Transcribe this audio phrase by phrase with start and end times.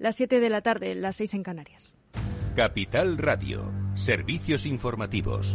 [0.00, 1.94] Las 7 de la tarde, las 6 en Canarias.
[2.56, 5.54] Capital Radio, servicios informativos.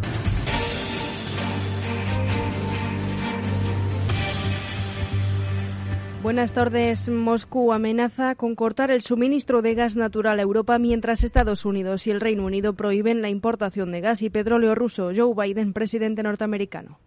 [6.22, 7.10] Buenas tardes.
[7.10, 12.12] Moscú amenaza con cortar el suministro de gas natural a Europa mientras Estados Unidos y
[12.12, 15.10] el Reino Unido prohíben la importación de gas y petróleo ruso.
[15.16, 17.00] Joe Biden, presidente norteamericano.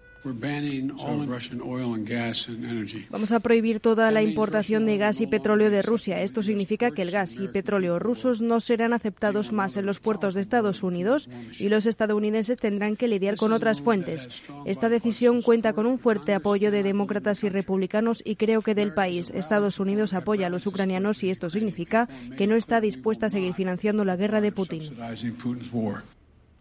[3.10, 6.22] Vamos a prohibir toda la importación de gas y petróleo de Rusia.
[6.22, 10.34] Esto significa que el gas y petróleo rusos no serán aceptados más en los puertos
[10.34, 14.42] de Estados Unidos y los estadounidenses tendrán que lidiar con otras fuentes.
[14.64, 18.94] Esta decisión cuenta con un fuerte apoyo de demócratas y republicanos y creo que del
[18.94, 23.30] país Estados Unidos apoya a los ucranianos y esto significa que no está dispuesta a
[23.30, 24.82] seguir financiando la guerra de Putin.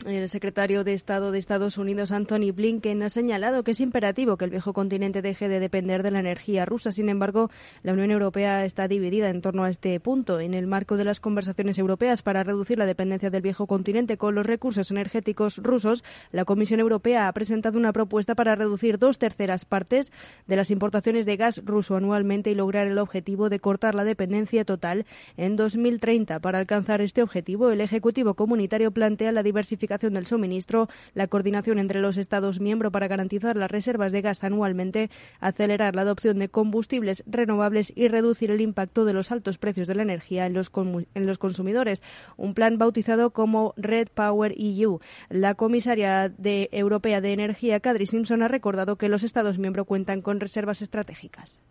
[0.05, 4.45] El secretario de Estado de Estados Unidos, Anthony Blinken, ha señalado que es imperativo que
[4.45, 6.91] el viejo continente deje de depender de la energía rusa.
[6.91, 7.49] Sin embargo,
[7.81, 10.39] la Unión Europea está dividida en torno a este punto.
[10.39, 14.35] En el marco de las conversaciones europeas para reducir la dependencia del viejo continente con
[14.35, 19.65] los recursos energéticos rusos, la Comisión Europea ha presentado una propuesta para reducir dos terceras
[19.65, 20.11] partes
[20.45, 24.63] de las importaciones de gas ruso anualmente y lograr el objetivo de cortar la dependencia
[24.63, 25.07] total
[25.37, 26.39] en 2030.
[26.39, 32.01] Para alcanzar este objetivo, el Ejecutivo Comunitario plantea la diversificación del suministro, la coordinación entre
[32.01, 37.23] los Estados miembros para garantizar las reservas de gas anualmente, acelerar la adopción de combustibles
[37.25, 41.25] renovables y reducir el impacto de los altos precios de la energía en los, en
[41.25, 42.03] los consumidores.
[42.35, 44.99] Un plan bautizado como Red Power EU.
[45.29, 50.21] La comisaria de Europea de Energía, Kadri Simpson, ha recordado que los Estados miembros cuentan
[50.21, 51.61] con reservas estratégicas.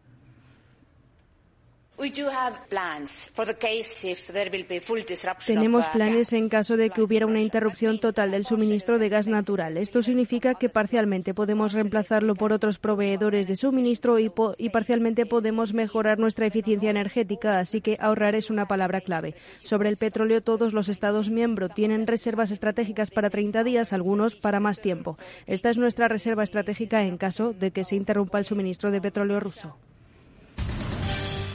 [5.47, 9.78] Tenemos planes en caso de que hubiera una interrupción total del suministro de gas natural.
[9.78, 15.72] Esto significa que parcialmente podemos reemplazarlo por otros proveedores de suministro y, y parcialmente podemos
[15.72, 19.34] mejorar nuestra eficiencia energética, así que ahorrar es una palabra clave.
[19.64, 24.61] Sobre el petróleo, todos los Estados miembros tienen reservas estratégicas para 30 días, algunos para
[24.61, 25.17] más tiempo.
[25.47, 29.40] Esta es nuestra reserva estratégica en caso de que se interrumpa el suministro de petróleo
[29.40, 29.77] ruso.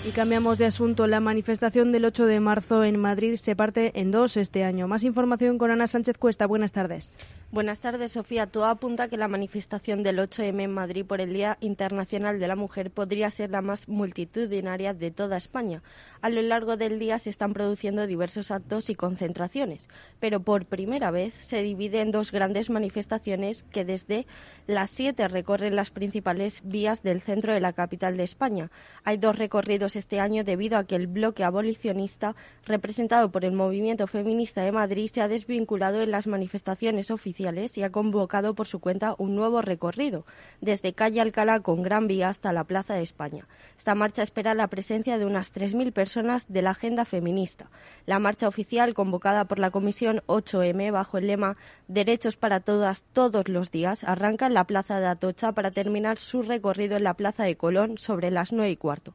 [0.04, 1.06] Y cambiamos de asunto.
[1.06, 4.88] La manifestación del 8 de marzo en Madrid se parte en dos este año.
[4.88, 6.48] Más información con Ana Sánchez Cuesta.
[6.48, 7.20] Buenas tardes.
[7.52, 8.48] Buenas tardes, Sofía.
[8.48, 12.56] Todo apunta que la manifestación del 8M en Madrid por el Día Internacional de la
[12.56, 15.84] Mujer podría ser la más multitudinaria de toda España.
[16.24, 19.90] A lo largo del día se están produciendo diversos actos y concentraciones,
[20.20, 24.28] pero por primera vez se divide en dos grandes manifestaciones que desde
[24.68, 28.70] las 7 recorren las principales vías del centro de la capital de España.
[29.04, 32.36] Hay dos recorridos este año debido a que el bloque abolicionista,
[32.68, 37.84] representado por el Movimiento Feminista de Madrid, se ha desvinculado en las manifestaciones oficiales y
[37.84, 40.28] ha convocado por su cuenta un nuevo recorrido,
[40.62, 43.48] desde calle Alcalá con Gran Vía hasta la Plaza de España.
[43.80, 47.70] Esta marcha espera la presencia de unas 3.000 personas de la agenda feminista.
[48.06, 51.56] La marcha oficial, convocada por la Comisión 8M bajo el lema
[51.88, 56.42] Derechos para todas, todos los días, arranca en la Plaza de Atocha para terminar su
[56.42, 59.14] recorrido en la Plaza de Colón sobre las nueve y cuarto.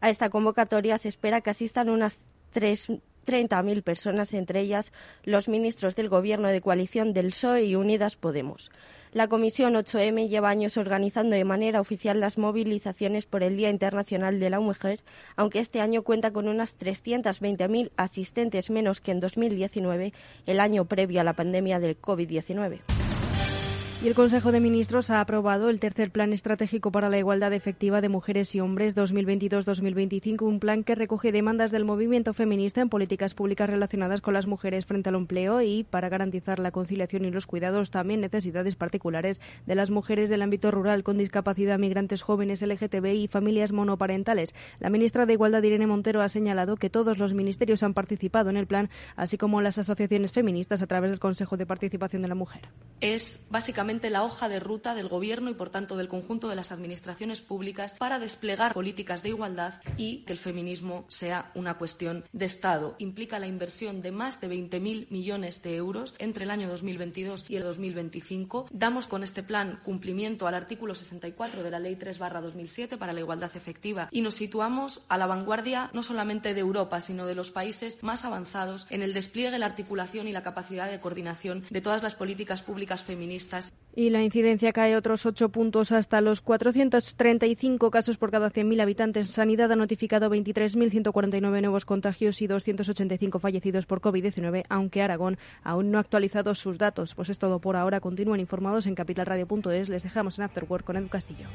[0.00, 2.18] A esta convocatoria se espera que asistan unas
[2.52, 2.88] tres
[3.26, 8.70] 30.000 personas, entre ellas los ministros del Gobierno de coalición del PSOE y Unidas Podemos.
[9.12, 14.38] La Comisión 8M lleva años organizando de manera oficial las movilizaciones por el Día Internacional
[14.38, 15.00] de la Mujer,
[15.34, 20.12] aunque este año cuenta con unas 320.000 asistentes menos que en 2019,
[20.46, 22.80] el año previo a la pandemia del COVID-19.
[24.00, 28.00] Y el Consejo de Ministros ha aprobado el tercer Plan Estratégico para la Igualdad Efectiva
[28.00, 33.34] de Mujeres y Hombres 2022-2025, un plan que recoge demandas del movimiento feminista en políticas
[33.34, 37.48] públicas relacionadas con las mujeres frente al empleo y para garantizar la conciliación y los
[37.48, 43.24] cuidados, también necesidades particulares de las mujeres del ámbito rural con discapacidad, migrantes jóvenes, LGTBI
[43.24, 44.54] y familias monoparentales.
[44.78, 48.58] La ministra de Igualdad, Irene Montero, ha señalado que todos los ministerios han participado en
[48.58, 52.36] el plan, así como las asociaciones feministas a través del Consejo de Participación de la
[52.36, 52.68] Mujer.
[53.00, 56.72] Es básicamente la hoja de ruta del Gobierno y, por tanto, del conjunto de las
[56.72, 62.44] administraciones públicas para desplegar políticas de igualdad y que el feminismo sea una cuestión de
[62.44, 62.96] Estado.
[62.98, 67.56] Implica la inversión de más de 20.000 millones de euros entre el año 2022 y
[67.56, 68.66] el 2025.
[68.70, 73.50] Damos con este plan cumplimiento al artículo 64 de la Ley 3-2007 para la igualdad
[73.56, 78.02] efectiva y nos situamos a la vanguardia no solamente de Europa, sino de los países
[78.02, 82.14] más avanzados en el despliegue, la articulación y la capacidad de coordinación de todas las
[82.14, 88.30] políticas públicas feministas y la incidencia cae otros ocho puntos hasta los 435 casos por
[88.30, 89.28] cada 100.000 habitantes.
[89.28, 95.98] Sanidad ha notificado 23.149 nuevos contagios y 285 fallecidos por COVID-19, aunque Aragón aún no
[95.98, 97.16] ha actualizado sus datos.
[97.16, 97.98] Pues es todo por ahora.
[97.98, 99.88] Continúen informados en capitalradio.es.
[99.88, 101.48] Les dejamos en Afterwork con Edu Castillo.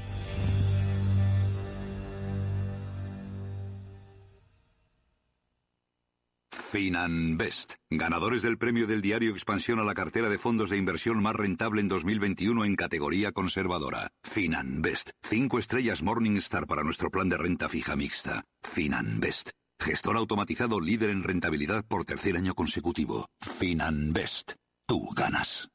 [6.73, 11.35] Finanbest, ganadores del premio del diario Expansión a la cartera de fondos de inversión más
[11.35, 14.09] rentable en 2021 en categoría conservadora.
[14.23, 18.43] Finanbest, cinco estrellas Morningstar para nuestro plan de renta fija mixta.
[18.63, 23.27] Finanbest, gestor automatizado líder en rentabilidad por tercer año consecutivo.
[23.39, 24.53] Finanbest,
[24.87, 25.69] tú ganas.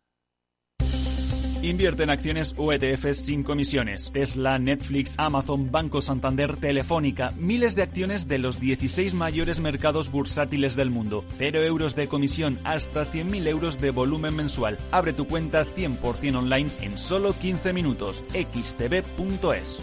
[1.62, 4.10] Invierte en acciones o ETFs sin comisiones.
[4.12, 10.76] Tesla, Netflix, Amazon, Banco Santander, Telefónica, miles de acciones de los 16 mayores mercados bursátiles
[10.76, 11.24] del mundo.
[11.34, 14.78] Cero euros de comisión hasta 100.000 euros de volumen mensual.
[14.92, 18.22] Abre tu cuenta 100% online en solo 15 minutos.
[18.32, 19.80] xtb.es.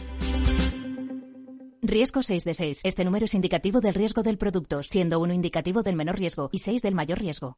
[1.81, 2.81] Riesgo 6 de 6.
[2.83, 6.60] Este número es indicativo del riesgo del producto, siendo uno indicativo del menor riesgo y
[6.60, 7.57] 6 del mayor riesgo.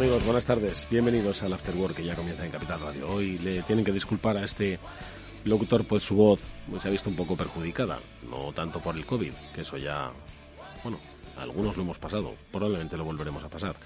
[0.00, 0.24] Amigos?
[0.24, 0.86] Buenas tardes.
[0.90, 3.06] Bienvenidos al After Work que ya comienza en Capital Radio.
[3.10, 4.78] Hoy le tienen que disculpar a este
[5.44, 7.98] locutor, pues su voz pues, se ha visto un poco perjudicada.
[8.30, 10.10] No tanto por el COVID, que eso ya,
[10.82, 10.98] bueno,
[11.36, 13.76] algunos lo hemos pasado, probablemente lo volveremos a pasar,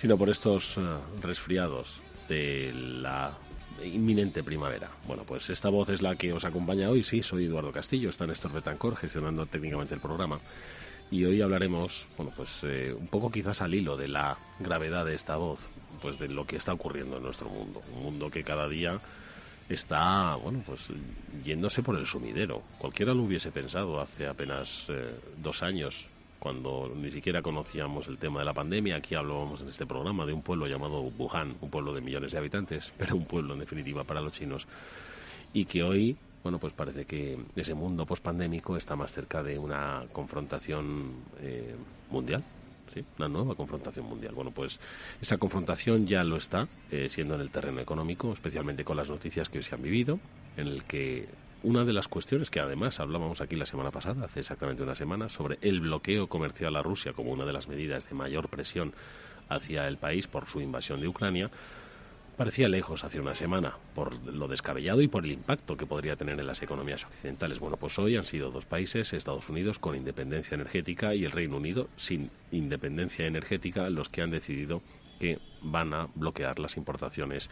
[0.00, 0.80] sino por estos eh,
[1.22, 3.36] resfriados de la
[3.82, 4.90] inminente primavera.
[5.08, 7.02] Bueno, pues esta voz es la que os acompaña hoy.
[7.02, 10.38] Sí, soy Eduardo Castillo, está Néstor Betancor gestionando técnicamente el programa
[11.10, 15.14] y hoy hablaremos, bueno, pues eh, un poco quizás al hilo de la gravedad de
[15.14, 15.68] esta voz,
[16.02, 19.00] pues de lo que está ocurriendo en nuestro mundo, un mundo que cada día
[19.68, 20.88] está, bueno, pues
[21.44, 22.62] yéndose por el sumidero.
[22.78, 26.06] Cualquiera lo hubiese pensado hace apenas eh, dos años,
[26.38, 28.96] cuando ni siquiera conocíamos el tema de la pandemia.
[28.96, 32.38] Aquí hablábamos en este programa de un pueblo llamado Wuhan, un pueblo de millones de
[32.38, 34.66] habitantes, pero un pueblo en definitiva para los chinos,
[35.52, 40.04] y que hoy bueno, pues parece que ese mundo pospandémico está más cerca de una
[40.12, 41.74] confrontación eh,
[42.10, 42.42] mundial.
[42.94, 43.04] ¿sí?
[43.18, 44.34] Una nueva confrontación mundial.
[44.34, 44.78] Bueno, pues
[45.20, 49.48] esa confrontación ya lo está eh, siendo en el terreno económico, especialmente con las noticias
[49.48, 50.18] que se han vivido,
[50.56, 51.28] en el que
[51.62, 55.28] una de las cuestiones que además hablábamos aquí la semana pasada, hace exactamente una semana,
[55.28, 58.94] sobre el bloqueo comercial a Rusia como una de las medidas de mayor presión
[59.48, 61.50] hacia el país por su invasión de Ucrania,
[62.38, 66.38] parecía lejos hace una semana por lo descabellado y por el impacto que podría tener
[66.38, 67.58] en las economías occidentales.
[67.58, 71.56] Bueno, pues hoy han sido dos países, Estados Unidos con independencia energética y el Reino
[71.56, 74.82] Unido sin independencia energética, los que han decidido
[75.18, 77.50] que van a bloquear las importaciones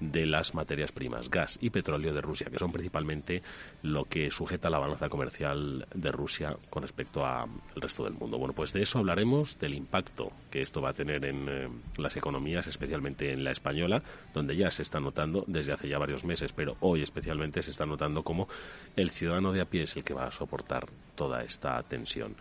[0.00, 3.42] de las materias primas, gas y petróleo de Rusia, que son principalmente
[3.82, 8.38] lo que sujeta la balanza comercial de Rusia con respecto al resto del mundo.
[8.38, 12.16] Bueno, pues de eso hablaremos, del impacto que esto va a tener en eh, las
[12.16, 14.02] economías, especialmente en la española,
[14.32, 17.86] donde ya se está notando desde hace ya varios meses, pero hoy especialmente se está
[17.86, 18.48] notando como
[18.96, 22.34] el ciudadano de a pie es el que va a soportar toda esta tensión.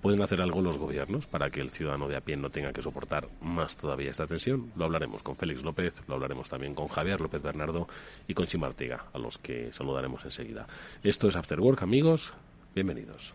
[0.00, 2.82] ¿Pueden hacer algo los gobiernos para que el ciudadano de a pie no tenga que
[2.82, 4.72] soportar más todavía esta tensión?
[4.76, 7.88] Lo hablaremos con Félix López, lo hablaremos también con Javier López Bernardo
[8.28, 10.66] y con Chimartega, a los que saludaremos enseguida.
[11.02, 12.32] Esto es After Work, amigos.
[12.74, 13.34] Bienvenidos.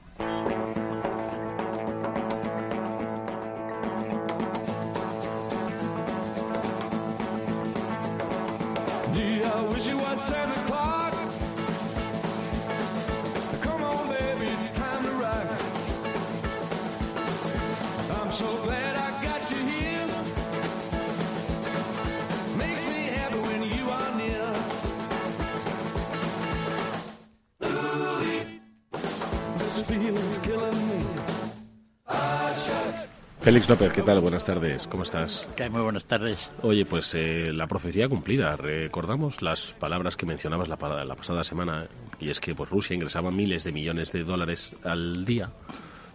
[33.44, 34.22] Félix López, ¿qué tal?
[34.22, 35.46] Buenas tardes, ¿cómo estás?
[35.58, 36.40] ¿Qué Muy buenas tardes.
[36.62, 38.56] Oye, pues eh, la profecía cumplida.
[38.56, 41.88] Recordamos las palabras que mencionabas la, la, pasada semana,
[42.22, 45.50] y es que pues Rusia ingresaba miles de millones de dólares al día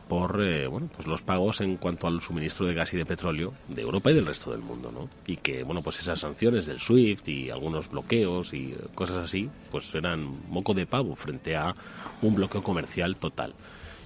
[0.09, 3.53] por eh, bueno pues los pagos en cuanto al suministro de gas y de petróleo
[3.69, 5.11] de Europa y del resto del mundo, ¿no?
[5.27, 9.95] Y que bueno pues esas sanciones del SWIFT y algunos bloqueos y cosas así, pues
[9.95, 11.75] eran moco de pavo frente a
[12.23, 13.53] un bloqueo comercial total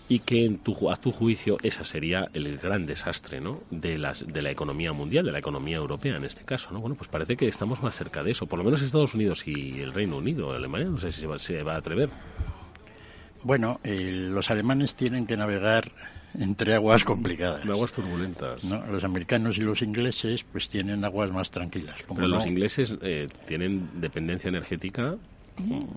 [0.09, 3.61] y que en tu, a tu juicio esa sería el gran desastre ¿no?
[3.71, 6.71] de, las, de la economía mundial, de la economía europea en este caso.
[6.73, 6.81] ¿no?
[6.81, 9.81] Bueno, pues parece que estamos más cerca de eso, por lo menos Estados Unidos y
[9.81, 12.11] el Reino Unido, Alemania, no sé si se va, se va a atrever.
[13.43, 15.91] Bueno, los alemanes tienen que navegar
[16.39, 17.65] entre aguas complicadas.
[17.67, 18.65] aguas turbulentas.
[18.65, 18.85] ¿no?
[18.87, 21.97] Los americanos y los ingleses pues tienen aguas más tranquilas.
[22.09, 25.17] Pero los ingleses eh, tienen dependencia energética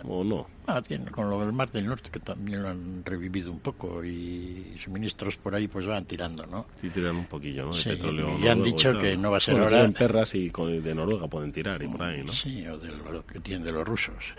[0.04, 0.48] ¿O no?
[0.68, 4.04] Ah, tiene, con lo del Mar del Norte, que también lo han revivido un poco
[4.04, 6.68] y suministros por ahí pues van tirando, ¿no?
[6.82, 7.74] Sí, tiran un poquillo, ¿no?
[7.74, 8.38] De petróleo.
[8.40, 9.88] Y han dicho que no va a ser ahora...
[9.90, 12.34] Perras y de Noruega pueden tirar y por ahí, ¿no?
[12.34, 14.34] Sí, o de lo que tienen de los rusos.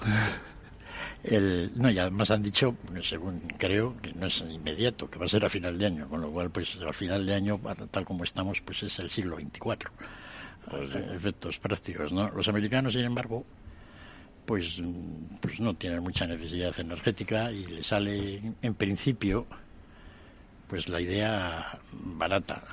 [1.22, 5.28] El, no, y además han dicho, según creo, que no es inmediato, que va a
[5.28, 8.24] ser a final de año, con lo cual, pues al final de año, tal como
[8.24, 9.90] estamos, pues es el siglo XXIV.
[10.70, 12.28] Pues, efectos prácticos, ¿no?
[12.30, 13.44] Los americanos, sin embargo,
[14.46, 14.80] pues,
[15.40, 19.46] pues no tienen mucha necesidad energética y le sale en principio
[20.68, 22.64] pues la idea barata.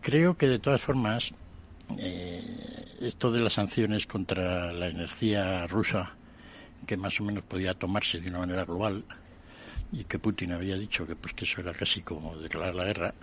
[0.00, 1.32] Creo que de todas formas
[1.98, 6.14] eh, esto de las sanciones contra la energía rusa
[6.86, 9.04] que más o menos podía tomarse de una manera global
[9.92, 13.14] y que Putin había dicho que pues que eso era casi como declarar la guerra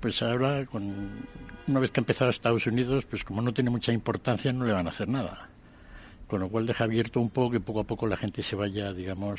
[0.00, 1.08] pues ahora con
[1.66, 4.72] una vez que ha empezado Estados Unidos pues como no tiene mucha importancia no le
[4.72, 5.51] van a hacer nada
[6.32, 8.94] con lo cual deja abierto un poco que poco a poco la gente se vaya,
[8.94, 9.38] digamos,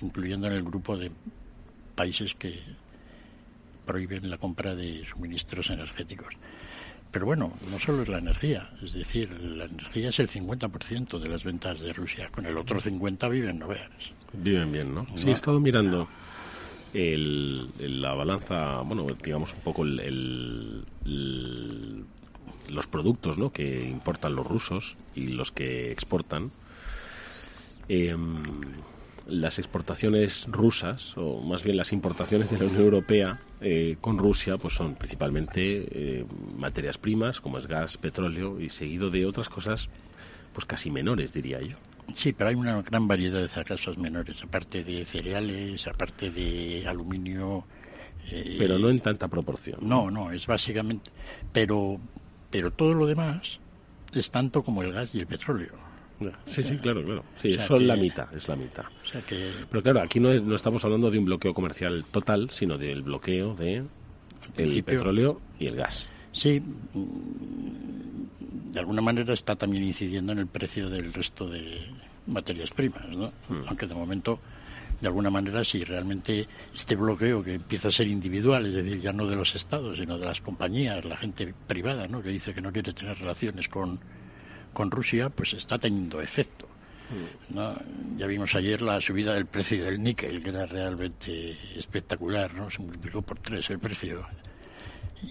[0.00, 1.10] incluyendo en el grupo de
[1.96, 2.60] países que
[3.84, 6.32] prohíben la compra de suministros energéticos.
[7.10, 11.28] Pero bueno, no solo es la energía, es decir, la energía es el 50% de
[11.28, 13.90] las ventas de Rusia, con el otro 50% viven, no veas.
[14.32, 15.04] Viven bien, ¿no?
[15.16, 16.06] Sí, he estado mirando
[16.94, 20.84] la balanza, bueno, digamos un poco el
[22.68, 23.52] los productos ¿no?
[23.52, 26.50] que importan los rusos y los que exportan,
[27.88, 28.42] em,
[29.26, 34.58] las exportaciones rusas, o más bien las importaciones de la Unión Europea eh, con Rusia,
[34.58, 36.24] pues son principalmente eh,
[36.56, 39.88] materias primas, como es gas, petróleo, y seguido de otras cosas,
[40.52, 41.76] pues casi menores, diría yo.
[42.14, 47.64] Sí, pero hay una gran variedad de cosas menores, aparte de cereales, aparte de aluminio.
[48.30, 49.78] Eh, pero no en tanta proporción.
[49.82, 51.10] No, no, es básicamente.
[51.52, 52.00] Pero
[52.52, 53.58] pero todo lo demás
[54.12, 55.72] es tanto como el gas y el petróleo.
[56.46, 57.24] Sí, sí, claro, claro.
[57.36, 58.84] Sí, son la mitad, es la mitad.
[59.70, 63.54] Pero claro, aquí no, no, estamos hablando de un bloqueo comercial total, sino del bloqueo
[63.54, 63.82] de
[64.56, 66.06] el petróleo y el gas.
[66.30, 66.62] Sí,
[66.94, 71.80] de alguna manera está también incidiendo en el precio del resto de
[72.26, 73.32] materias primas, ¿no?
[73.48, 73.64] Hmm.
[73.66, 74.38] Aunque de momento
[75.02, 79.12] de alguna manera, si realmente este bloqueo que empieza a ser individual, es decir, ya
[79.12, 82.22] no de los estados, sino de las compañías, la gente privada, ¿no?
[82.22, 83.98] que dice que no quiere tener relaciones con,
[84.72, 86.68] con Rusia, pues está teniendo efecto.
[87.10, 87.54] Mm.
[87.56, 87.74] ¿no?
[88.16, 92.70] Ya vimos ayer la subida del precio del níquel, que era realmente espectacular, ¿no?
[92.70, 94.24] Se multiplicó por tres el precio.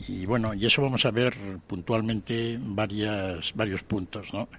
[0.10, 1.34] Y bueno, y eso vamos a ver
[1.66, 4.50] puntualmente varias, varios puntos, ¿no?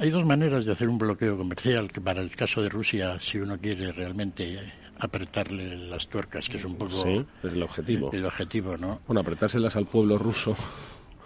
[0.00, 3.36] Hay dos maneras de hacer un bloqueo comercial, que para el caso de Rusia, si
[3.36, 4.58] uno quiere realmente
[4.98, 7.02] apretarle las tuercas, que es un poco...
[7.02, 8.10] Sí, es el objetivo.
[8.10, 9.02] El objetivo, ¿no?
[9.06, 10.56] Bueno, apretárselas al pueblo ruso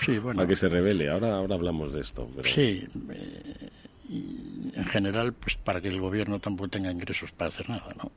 [0.05, 0.39] sí, bueno.
[0.39, 1.09] para que se revele.
[1.09, 2.29] Ahora, ahora hablamos de esto.
[2.43, 3.71] Sí, eh,
[4.09, 8.11] y en general, pues para que el gobierno tampoco tenga ingresos para hacer nada, ¿no?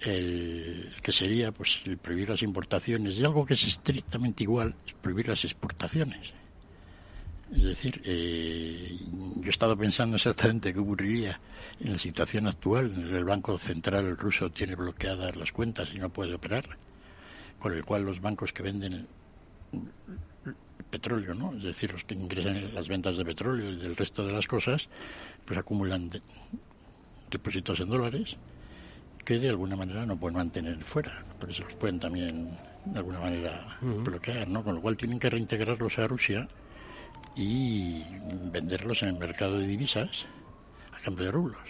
[0.00, 4.94] El que sería, pues, el prohibir las importaciones y algo que es estrictamente igual, es
[4.94, 6.32] prohibir las exportaciones.
[7.54, 8.96] Es decir, eh,
[9.36, 11.38] yo he estado pensando exactamente qué ocurriría
[11.80, 12.92] en la situación actual.
[13.14, 16.64] El Banco Central ruso tiene bloqueadas las cuentas y no puede operar,
[17.58, 19.06] con el cual los bancos que venden
[20.90, 21.54] petróleo, ¿no?
[21.54, 24.46] Es decir, los que ingresan en las ventas de petróleo y del resto de las
[24.46, 24.88] cosas,
[25.44, 26.10] pues acumulan
[27.30, 28.36] depósitos en dólares
[29.24, 33.20] que de alguna manera no pueden mantener fuera, por eso los pueden también de alguna
[33.20, 34.64] manera bloquear, ¿no?
[34.64, 36.48] Con lo cual tienen que reintegrarlos a Rusia
[37.36, 38.02] y
[38.52, 40.26] venderlos en el mercado de divisas
[40.92, 41.62] a cambio de rublos.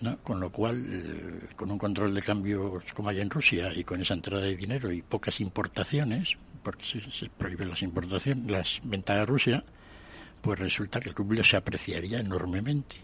[0.00, 0.18] ¿no?
[0.18, 4.00] Con lo cual, eh, con un control de cambios como hay en Rusia y con
[4.00, 9.24] esa entrada de dinero y pocas importaciones, porque se, prohíben las importaciones, las ventas a
[9.24, 9.64] Rusia,
[10.42, 12.96] pues resulta que el rublo se apreciaría enormemente.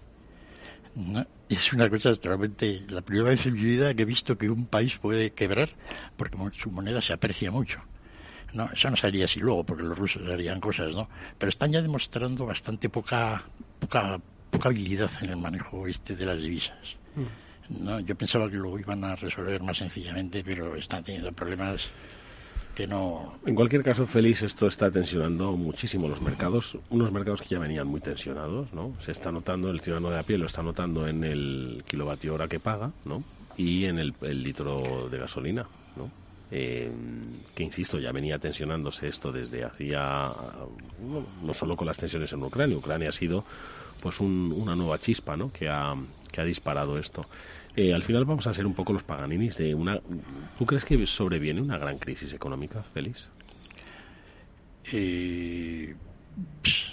[1.49, 4.51] Y es una cosa extremadamente, la primera vez en mi vida que he visto que
[4.51, 5.71] un país puede quebrar
[6.19, 7.81] porque su moneda se aprecia mucho.
[8.53, 11.09] No, eso no sería así luego, porque los rusos harían cosas, ¿no?
[11.39, 13.43] Pero están ya demostrando bastante poca,
[13.79, 16.97] poca, poca habilidad en el manejo este de las divisas.
[17.17, 17.85] Mm.
[17.85, 18.01] ¿no?
[18.01, 21.89] Yo pensaba que lo iban a resolver más sencillamente, pero están teniendo problemas
[22.75, 23.39] que no.
[23.47, 27.87] En cualquier caso, Félix, esto está tensionando muchísimo los mercados, unos mercados que ya venían
[27.87, 28.95] muy tensionados, ¿no?
[29.01, 32.49] Se está notando, el ciudadano de a pie lo está notando en el kilovatio hora
[32.49, 33.23] que paga, ¿no?
[33.57, 35.67] Y en el litro de gasolina.
[36.55, 36.93] Eh,
[37.55, 40.31] que insisto, ya venía tensionándose esto desde hacía,
[41.43, 43.43] no, solo con las tensiones en Ucrania, Ucrania ha sido
[44.03, 45.51] pues una nueva chispa, ¿no?
[45.51, 45.95] Que ha,
[46.31, 47.25] que ha disparado esto.
[47.75, 49.99] Eh, al final vamos a ser un poco los paganinis de una...
[50.59, 53.27] ¿Tú crees que sobreviene una gran crisis económica, Félix?
[54.93, 55.95] Eh,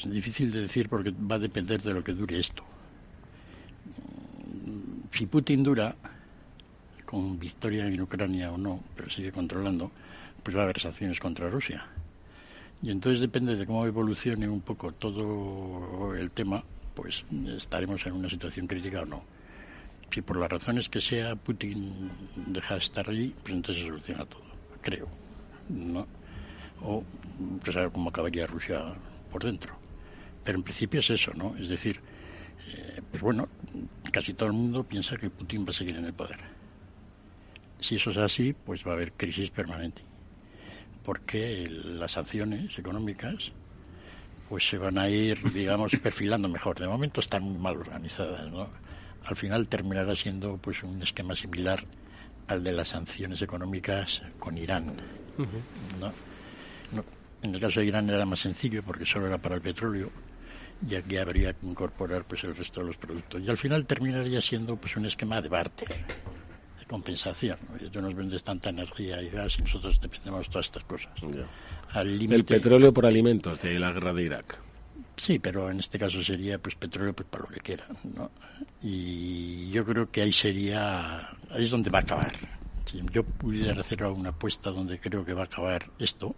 [0.05, 2.63] difícil de decir porque va a depender de lo que dure esto.
[5.11, 5.95] Si Putin dura,
[7.09, 9.89] con victoria en Ucrania o no, pero sigue controlando,
[10.43, 11.83] pues va a haber sanciones contra Rusia.
[12.83, 16.63] Y entonces depende de cómo evolucione un poco todo el tema,
[16.93, 17.25] pues
[17.57, 19.23] estaremos en una situación crítica o no.
[20.11, 22.11] Si por las razones que sea Putin
[22.45, 24.43] deja de estar allí, pues entonces se soluciona todo,
[24.79, 25.07] creo.
[25.67, 26.05] ¿no?
[26.83, 27.03] O
[27.63, 28.83] pues a ver cómo acabaría Rusia
[29.31, 29.73] por dentro.
[30.43, 31.55] Pero en principio es eso, ¿no?
[31.57, 31.99] Es decir,
[32.71, 33.49] eh, pues bueno,
[34.11, 36.58] casi todo el mundo piensa que Putin va a seguir en el poder.
[37.79, 40.01] Si eso es así, pues va a haber crisis permanente.
[41.03, 43.51] Porque las sanciones económicas
[44.50, 46.79] pues se van a ir, digamos, perfilando mejor.
[46.79, 48.67] De momento están muy mal organizadas, ¿no?
[49.24, 51.83] Al final terminará siendo pues un esquema similar
[52.48, 54.95] al de las sanciones económicas con Irán,
[56.00, 56.12] ¿no?
[57.41, 60.12] En el caso de Irán era más sencillo porque solo era para el petróleo
[60.88, 63.41] y aquí habría que incorporar pues el resto de los productos.
[63.41, 65.88] Y al final terminaría siendo pues un esquema de barter,
[66.89, 67.58] compensación.
[67.91, 71.12] Tú nos vendes tanta energía y gas y nosotros dependemos de todas estas cosas.
[71.96, 74.60] el petróleo por alimentos de la guerra de Irak.
[75.15, 77.86] Sí, pero en este caso sería pues petróleo pues para lo que quiera,
[78.81, 82.34] Y yo creo que ahí sería, ahí es donde va a acabar.
[82.86, 86.36] Si yo pudiera hacer una apuesta donde creo que va a acabar esto,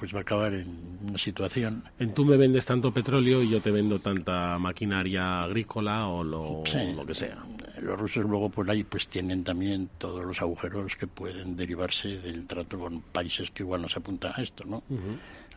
[0.00, 1.84] pues va a acabar en una situación.
[1.98, 6.62] En tú me vendes tanto petróleo y yo te vendo tanta maquinaria agrícola o lo,
[6.62, 7.44] que sea.
[7.82, 12.46] Los rusos luego por ahí pues tienen también todos los agujeros que pueden derivarse del
[12.46, 14.82] trato con países que igual nos apuntan a esto, ¿no?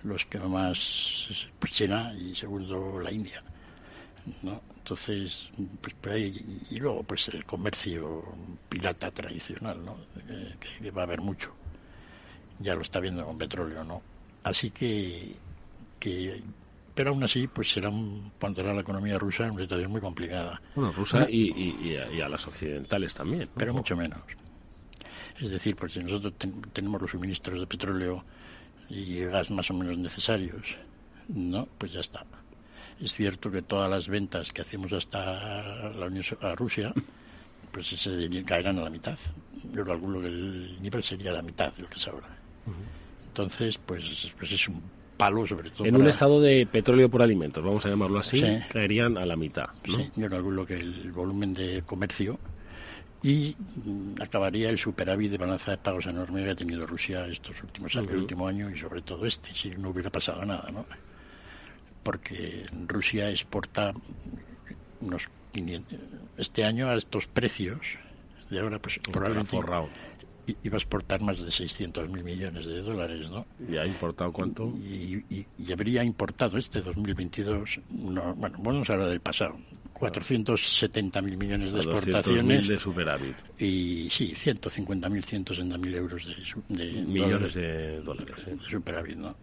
[0.04, 3.42] Los que más, pues China y segundo la India,
[4.42, 4.62] ¿no?
[4.76, 6.36] Entonces, pues por ahí,
[6.70, 8.26] y luego pues el comercio
[8.68, 9.96] pirata tradicional, ¿no?
[10.82, 11.54] que va a haber mucho.
[12.60, 14.02] Ya lo está viendo con petróleo, ¿no?
[14.44, 15.36] Así que,
[16.94, 20.62] pero aún así, pues será un, pondrá la economía rusa en una situación muy complicada.
[20.76, 23.50] Bueno, rusa y, a, las occidentales también.
[23.56, 24.20] Pero mucho menos.
[25.40, 26.34] Es decir, pues si nosotros
[26.72, 28.24] tenemos los suministros de petróleo
[28.90, 30.76] y gas más o menos necesarios,
[31.30, 31.68] ¿no?
[31.78, 32.26] Pues ya está.
[33.00, 36.94] Es cierto que todas las ventas que hacemos hasta la Unión a Rusia,
[37.72, 39.18] pues se caerán a la mitad.
[39.74, 42.28] Yo calculo que el nivel sería la mitad de lo que es ahora.
[43.34, 44.80] Entonces, pues, pues es un
[45.18, 45.88] palo sobre todo.
[45.88, 49.70] En un estado de petróleo por alimentos, vamos a llamarlo así, caerían a la mitad.
[49.88, 49.98] ¿no?
[49.98, 52.38] Sí, yo calculo que el volumen de comercio
[53.24, 57.64] y mm, acabaría el superávit de balanza de pagos enorme que ha tenido Rusia estos
[57.64, 60.86] últimos años, el último año y sobre todo este, si no hubiera pasado nada, ¿no?
[62.04, 63.94] Porque Rusia exporta
[65.02, 66.00] unos 500,
[66.38, 67.80] este año a estos precios
[68.52, 69.90] de ahora pues probablemente forrado
[70.46, 73.46] iba a exportar más de 600 mil millones de dólares, ¿no?
[73.70, 74.66] ¿Y ha importado cuánto?
[74.68, 79.58] Y, habría importado este 2022, no, bueno, vamos a hablar del pasado,
[79.94, 82.68] 470 mil millones de exportaciones.
[82.68, 83.36] de superávit.
[83.58, 86.28] Y sí, 150 mil, 160 mil euros
[86.68, 88.46] de, millones de dólares.
[88.46, 89.36] De superávit, ¿no?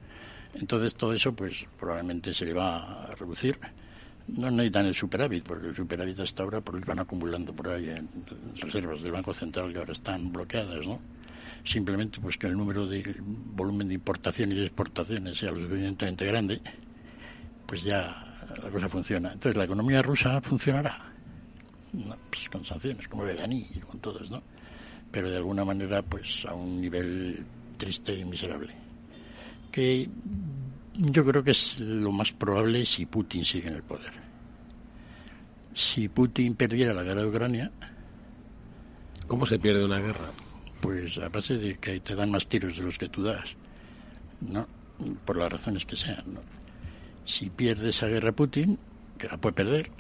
[0.55, 3.59] Entonces todo eso, pues probablemente se le va a reducir
[4.37, 8.09] no necesitan el superávit, porque el superávit hasta ahora pues, van acumulando por ahí en
[8.61, 11.01] reservas del Banco Central que ahora están bloqueadas, ¿no?
[11.65, 16.61] Simplemente pues que el número de volumen de importaciones y exportaciones sea lo suficientemente grande,
[17.67, 18.31] pues ya
[18.63, 19.33] la cosa funciona.
[19.33, 21.11] Entonces, ¿la economía rusa funcionará?
[22.31, 24.43] pues con sanciones, como el y con todas, ¿no?
[25.11, 27.45] Pero de alguna manera, pues a un nivel
[27.77, 28.73] triste y miserable.
[29.73, 30.09] Que
[31.01, 34.13] yo creo que es lo más probable si Putin sigue en el poder.
[35.75, 37.73] Si Putin perdiera la guerra de Ucrania.
[39.27, 40.31] ¿Cómo se pierde una guerra?
[40.81, 43.55] Pues a base de que te dan más tiros de los que tú das,
[44.41, 44.67] ¿no?
[45.25, 46.41] Por las razones que sean, ¿no?
[47.25, 48.79] Si pierde esa guerra Putin,
[49.17, 49.91] que la puede perder,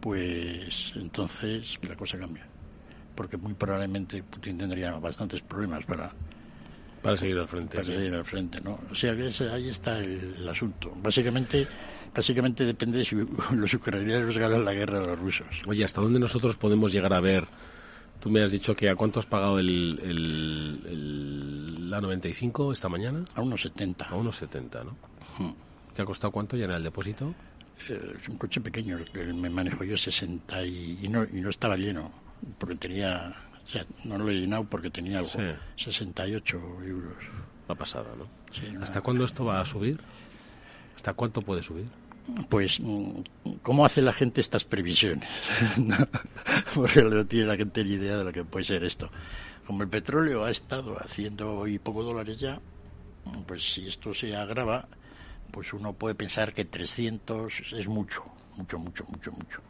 [0.00, 2.46] pues entonces la cosa cambia.
[3.14, 6.12] Porque muy probablemente Putin tendría bastantes problemas para
[7.06, 7.76] para seguir al frente.
[7.76, 8.78] Para seguir al frente, ¿no?
[8.90, 10.92] O sea, ahí está el, asunto.
[11.02, 11.66] Básicamente,
[12.14, 13.16] básicamente depende de si
[13.52, 15.46] los ucranianos ganan la guerra a los rusos.
[15.66, 17.44] Oye, ¿hasta dónde nosotros podemos llegar a ver?
[18.20, 20.00] Tú me has dicho que a cuánto has pagado el,
[21.90, 23.24] la 95 esta mañana?
[23.34, 24.06] A unos 70.
[24.06, 24.96] A unos 70, ¿no?
[25.94, 27.34] ¿Te ha costado cuánto llenar el depósito?
[27.88, 31.50] Eh, es un coche pequeño, el que me manejo yo 60 y, no, y no
[31.50, 32.10] estaba lleno,
[32.58, 33.32] porque tenía
[33.66, 35.30] o sea, no lo he llenado porque tenía algo.
[35.76, 37.16] 68 euros.
[37.68, 38.28] La pasada, ¿no?
[38.80, 40.00] ¿Hasta cuándo esto va a subir?
[40.94, 41.86] ¿Hasta cuánto puede subir?
[42.48, 42.80] pues,
[43.62, 45.28] ¿cómo hace la gente estas previsiones?
[46.74, 49.10] Porque no tiene la gente ni idea de lo que puede ser esto.
[49.66, 52.60] Como el petróleo ha estado haciendo hoy poco dólares ya,
[53.46, 54.88] pues si esto se agrava,
[55.50, 58.24] pues uno puede pensar que 300 es mucho,
[58.56, 59.60] mucho, mucho, mucho, mucho.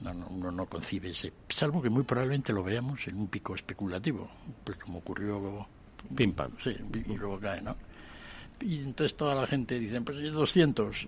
[0.00, 3.54] No, no, uno no concibe ese, salvo que muy probablemente lo veamos en un pico
[3.54, 4.30] especulativo,
[4.64, 5.66] pues como ocurrió...
[6.14, 6.52] Pim pam.
[6.62, 7.76] Sí, y luego cae, ¿no?
[8.60, 11.06] Y entonces toda la gente dice, pues es 200.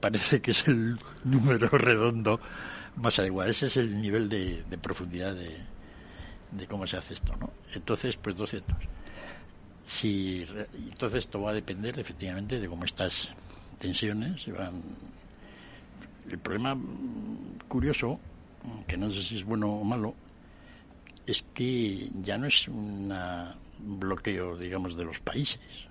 [0.00, 2.40] Parece que es el número redondo
[2.96, 3.50] más adecuado.
[3.50, 5.58] Ese es el nivel de, profundidad de,
[6.50, 7.50] de, cómo se hace esto, ¿no?
[7.74, 8.76] Entonces, pues 200.
[9.86, 13.30] Si, entonces esto va a depender efectivamente de cómo estas
[13.78, 14.82] tensiones se van...
[16.30, 16.78] El problema
[17.68, 18.18] curioso,
[18.86, 20.14] que no sé si es bueno o malo,
[21.26, 23.12] es que ya no es un
[23.78, 25.88] bloqueo, digamos, de los países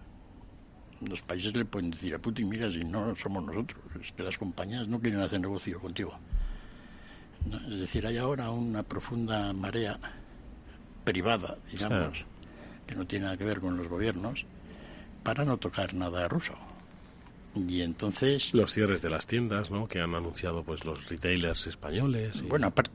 [1.07, 4.37] los países le pueden decir a Putin, mira, si no somos nosotros, es que las
[4.37, 6.13] compañías no quieren hacer negocio contigo.
[7.69, 9.99] Es decir, hay ahora una profunda marea
[11.03, 12.23] privada, digamos,
[12.85, 14.45] que no tiene nada que ver con los gobiernos,
[15.23, 16.53] para no tocar nada ruso.
[17.55, 18.53] Y entonces...
[18.53, 19.87] Los cierres de las tiendas, ¿no?
[19.87, 22.41] Que han anunciado pues los retailers españoles.
[22.47, 22.91] Bueno, aparte,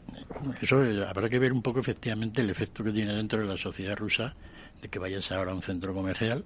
[0.62, 3.96] eso habrá que ver un poco efectivamente el efecto que tiene dentro de la sociedad
[3.96, 4.34] rusa
[4.80, 6.44] de que vayas ahora a un centro comercial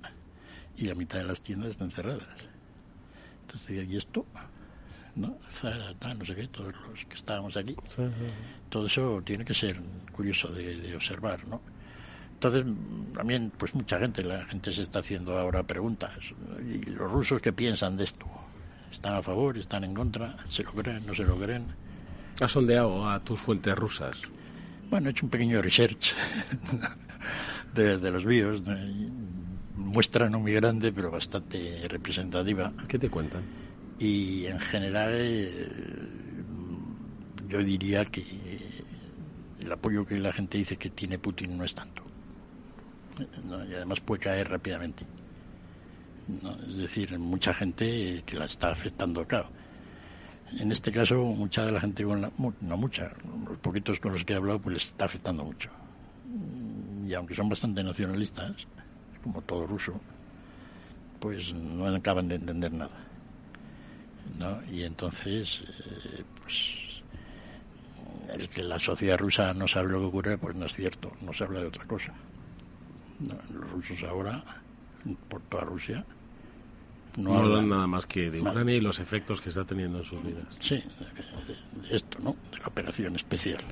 [0.77, 2.27] y la mitad de las tiendas están cerradas.
[3.43, 4.27] Entonces, ¿y esto?
[5.17, 5.39] ¿No?
[5.39, 7.77] no sé qué, todos los que estábamos aquí.
[8.69, 9.81] Todo eso tiene que ser
[10.13, 11.61] curioso de, observar, ¿no?
[12.41, 12.65] Entonces,
[13.15, 16.11] también, pues mucha gente, la gente se está haciendo ahora preguntas.
[16.67, 18.25] ¿Y los rusos qué piensan de esto?
[18.91, 19.59] ¿Están a favor?
[19.59, 20.37] ¿Están en contra?
[20.49, 21.05] ¿Se lo creen?
[21.07, 21.67] ¿No se lo creen?
[22.41, 24.17] ¿Has sondeado a tus fuentes rusas?
[24.89, 26.15] Bueno, he hecho un pequeño research
[27.75, 28.63] de, de los vídeos
[29.77, 32.73] muestra no muy grande, pero bastante representativa.
[32.89, 33.43] ¿Qué te cuentan?
[33.99, 35.69] Y en general eh,
[37.49, 38.25] yo diría que
[39.61, 42.10] el apoyo que la gente dice que tiene Putin no es tanto.
[43.69, 45.05] Y además puede caer rápidamente.
[46.69, 49.49] Es decir, mucha gente que la está afectando, claro.
[50.59, 52.31] En este caso, mucha de la gente, con la,
[52.61, 53.13] no mucha,
[53.49, 55.71] los poquitos con los que he hablado, pues les está afectando mucho.
[57.07, 58.53] Y aunque son bastante nacionalistas,
[59.23, 60.01] como todo ruso,
[61.21, 63.11] pues no acaban de entender nada.
[64.39, 64.61] ¿no?
[64.71, 66.75] Y entonces, eh, pues,
[68.33, 71.33] el que la sociedad rusa no sabe lo que ocurre, pues no es cierto, no
[71.33, 72.13] se habla de otra cosa.
[73.53, 74.43] Los rusos ahora,
[75.29, 76.05] por toda Rusia,
[77.17, 80.23] no, hablan, nada más que de Ucrania y los efectos que está teniendo en sus
[80.23, 80.47] vidas.
[80.61, 80.83] Sí,
[81.91, 82.37] esto, ¿no?
[82.51, 83.63] De la operación especial.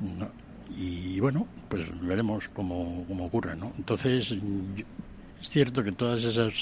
[0.00, 0.28] ¿no?
[0.76, 3.72] y bueno, pues veremos cómo, cómo ocurre, ¿no?
[3.76, 4.34] Entonces,
[5.40, 6.54] es cierto que todas esas,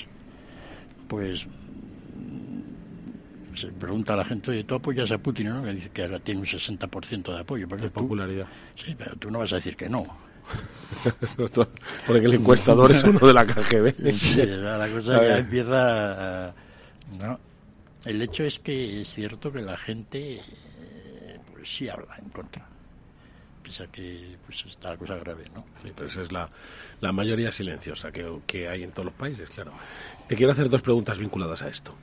[1.09, 1.47] pues,
[3.55, 5.49] se pregunta a la gente, oye, ¿tú apoyas a Putin?
[5.49, 5.63] ¿no?
[5.63, 7.67] Que dice que ahora tiene un 60% de apoyo.
[7.67, 8.47] De popularidad.
[8.75, 10.07] sí, pero tú no vas a decir que no.
[12.07, 14.13] Porque el encuestador es uno de la KGB.
[14.13, 16.55] sí, la cosa ya empieza
[17.19, 17.39] ¿no?
[18.05, 22.67] El hecho es que es cierto que la gente eh, pues sí habla en contra
[23.63, 25.65] pese que pues está la cosa grave, ¿no?
[25.83, 26.49] Sí, pero esa es la,
[27.01, 29.73] la mayoría silenciosa que, que hay en todos los países, claro.
[30.27, 31.95] Te quiero hacer dos preguntas vinculadas a esto.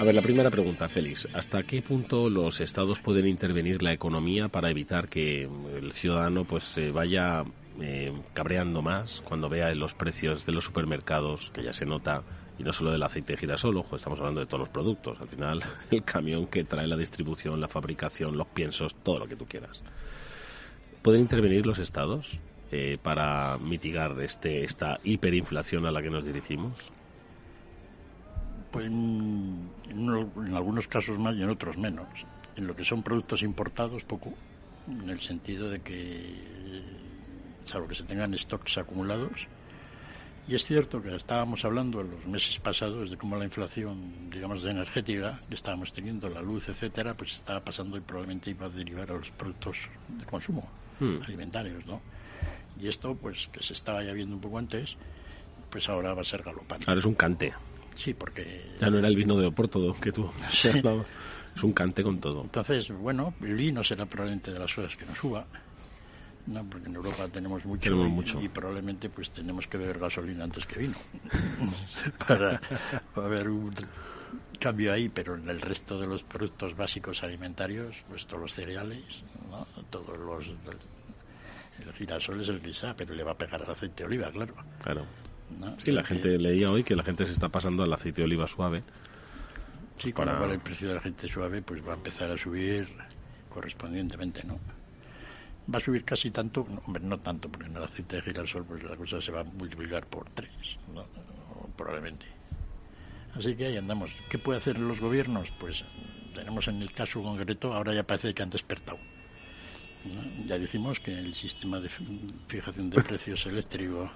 [0.00, 1.28] A ver, la primera pregunta, Félix.
[1.34, 6.64] ¿Hasta qué punto los estados pueden intervenir la economía para evitar que el ciudadano pues
[6.64, 7.44] se vaya
[7.82, 12.22] eh, cabreando más cuando vea los precios de los supermercados, que ya se nota,
[12.58, 15.20] y no solo del aceite de girasol, ojo, estamos hablando de todos los productos.
[15.20, 19.36] Al final, el camión que trae la distribución, la fabricación, los piensos, todo lo que
[19.36, 19.82] tú quieras.
[21.02, 22.40] ¿Pueden intervenir los estados
[22.72, 26.90] eh, para mitigar este, esta hiperinflación a la que nos dirigimos?
[28.70, 29.70] Pues en,
[30.54, 32.06] algunos casos más y en otros menos.
[32.56, 34.32] En lo que son productos importados, poco,
[34.88, 36.82] en el sentido de que,
[37.64, 39.48] salvo que se tengan stocks acumulados,
[40.50, 44.64] y es cierto que estábamos hablando en los meses pasados de cómo la inflación, digamos,
[44.64, 48.68] de energética que estábamos teniendo, la luz, etcétera, pues estaba pasando y probablemente iba a
[48.68, 51.22] derivar a los productos de consumo hmm.
[51.24, 52.00] alimentarios, ¿no?
[52.80, 54.96] Y esto, pues, que se estaba ya viendo un poco antes,
[55.70, 56.86] pues ahora va a ser galopante.
[56.88, 57.52] Ahora es un cante.
[57.94, 58.76] Sí, porque...
[58.80, 60.30] Ya no era el vino de Oporto que tú...
[60.50, 60.68] Sí.
[60.68, 62.42] es un cante con todo.
[62.42, 65.46] Entonces, bueno, el vino será probablemente de las cosas que nos suba.
[66.46, 68.40] No, porque en Europa tenemos mucho, y, mucho.
[68.40, 70.96] y, probablemente pues tenemos que beber gasolina antes que vino
[72.26, 72.58] para,
[73.14, 73.74] para ver un,
[74.60, 79.02] cambio ahí, pero en el resto de los productos básicos alimentarios, pues todos los cereales,
[79.50, 79.66] ¿no?
[79.90, 80.46] todos los...
[81.84, 84.54] El girasol es el quizá, pero le va a pegar al aceite de oliva, claro.
[84.82, 85.06] Claro.
[85.58, 85.78] ¿No?
[85.80, 88.46] Sí, la gente leía hoy que la gente se está pasando al aceite de oliva
[88.46, 88.82] suave.
[89.98, 92.38] Sí, con para- lo cual el precio del aceite suave pues va a empezar a
[92.38, 92.88] subir
[93.48, 94.58] correspondientemente, ¿no?
[95.72, 98.64] Va a subir casi tanto, no, hombre, no tanto, porque en el aceite de girasol
[98.64, 100.50] pues la cosa se va a multiplicar por tres,
[100.94, 101.04] ¿no?
[101.76, 102.26] Probablemente.
[103.34, 104.14] Así que ahí andamos.
[104.28, 105.50] ¿Qué puede hacer los gobiernos?
[105.60, 105.84] Pues
[106.34, 108.98] tenemos en el caso concreto, ahora ya parece que han despertado.
[110.04, 110.46] ¿no?
[110.46, 114.10] Ya dijimos que el sistema de fi- fijación de precios eléctrico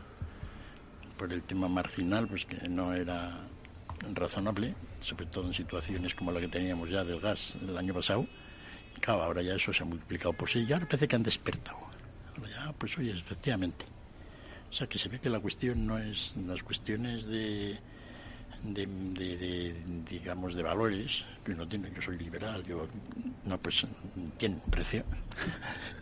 [1.32, 3.40] el tema marginal, pues que no era
[4.12, 8.26] razonable, sobre todo en situaciones como la que teníamos ya del gas el año pasado.
[9.00, 11.78] Claro, ahora ya eso se ha multiplicado por seis y ahora parece que han despertado.
[12.37, 13.84] Ahora ya, pues oye, efectivamente.
[14.70, 17.78] O sea, que se ve que la cuestión no es las cuestiones de,
[20.10, 21.92] digamos, de valores que uno tiene.
[21.94, 22.88] Yo soy liberal, yo,
[23.44, 23.87] no, pues
[24.37, 25.04] tiene un precio.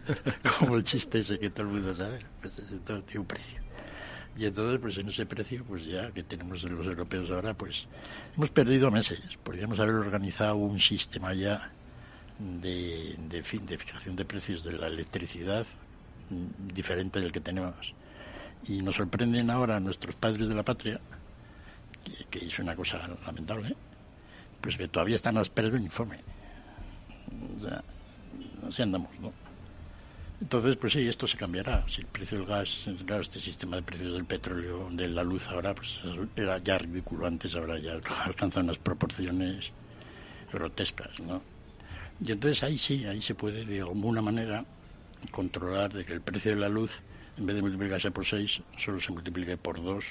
[0.59, 2.55] Como el chiste ese que todo el mundo sabe, pues,
[2.85, 3.62] todo tiene un precio.
[4.37, 7.87] Y entonces, pues en ese precio, pues ya que tenemos los europeos ahora, pues
[8.37, 9.21] hemos perdido meses.
[9.43, 11.71] Podríamos haber organizado un sistema ya
[12.39, 15.67] de, de, fin, de fijación de precios de la electricidad
[16.31, 17.95] mm, diferente del que tenemos.
[18.67, 21.01] Y nos sorprenden ahora nuestros padres de la patria,
[22.05, 23.77] que, que es una cosa lamentable,
[24.61, 26.21] pues que todavía están a esperar un informe.
[28.67, 29.33] Así andamos, ¿no?
[30.43, 31.89] Entonces, pues sí, esto se cambiará.
[31.89, 35.47] Si el precio del gas, claro, este sistema de precios del petróleo, de la luz
[35.47, 36.01] ahora, pues
[36.35, 37.93] era ya ridículo antes, ahora ya
[38.25, 39.71] alcanza unas proporciones
[40.53, 41.41] grotescas, ¿no?
[42.21, 44.65] Y entonces ahí sí, ahí se puede de alguna manera
[45.31, 46.99] controlar de que el precio de la luz,
[47.37, 50.05] en vez de multiplicarse por 6, solo se multiplique por 2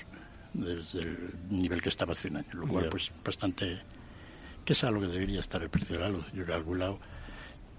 [0.53, 3.81] desde el nivel que estaba hace un año, lo cual pues bastante
[4.63, 6.25] que es a lo que debería estar el precio de la luz.
[6.31, 6.99] Yo he calculado,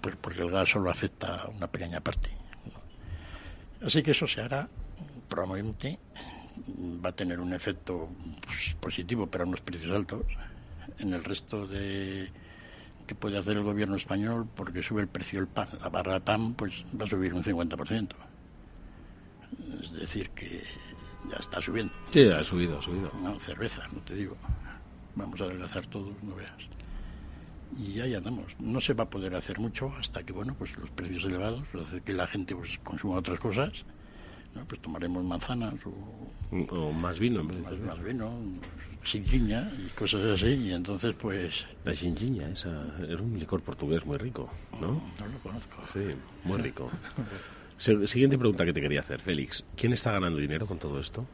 [0.01, 2.42] pues porque el gas solo afecta a una pequeña parte.
[3.83, 4.67] Así que eso se hará,
[5.27, 5.99] probablemente
[7.03, 8.09] va a tener un efecto
[8.45, 10.25] pues, positivo para unos precios altos.
[10.99, 12.29] En el resto de
[13.07, 16.21] que puede hacer el gobierno español, porque sube el precio del pan, la barra de
[16.21, 18.09] pan, pues va a subir un 50%.
[19.81, 20.63] Es decir, que
[21.29, 21.93] ya está subiendo.
[22.11, 23.11] Sí, ha subido, ha subido.
[23.21, 24.37] No, cerveza, no te digo.
[25.15, 26.51] Vamos a adelgazar todos, no veas.
[27.77, 28.45] Y ahí andamos.
[28.59, 32.01] No se va a poder hacer mucho hasta que, bueno, pues los precios elevados hace
[32.01, 33.85] que la gente pues consuma otras cosas.
[34.55, 34.65] ¿no?
[34.65, 35.93] Pues tomaremos manzanas o
[36.75, 37.95] O más vino en vez de más, cerveza.
[37.95, 38.31] más vino,
[39.03, 40.53] sinquiña y cosas así.
[40.53, 45.01] Y entonces, pues, La chinchiña, esa, era un licor portugués muy rico, ¿no?
[45.19, 45.77] no lo conozco.
[45.93, 45.99] Sí,
[46.43, 46.89] muy rico.
[47.77, 49.65] Siguiente pregunta que te quería hacer, Félix.
[49.75, 51.25] ¿Quién está ganando dinero con todo esto?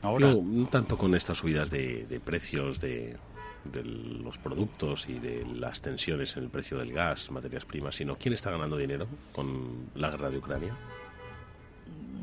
[0.00, 3.16] Ahora, no tanto con estas subidas de, de precios de,
[3.64, 8.16] de los productos y de las tensiones en el precio del gas, materias primas, sino
[8.16, 10.74] quién está ganando dinero con la guerra de Ucrania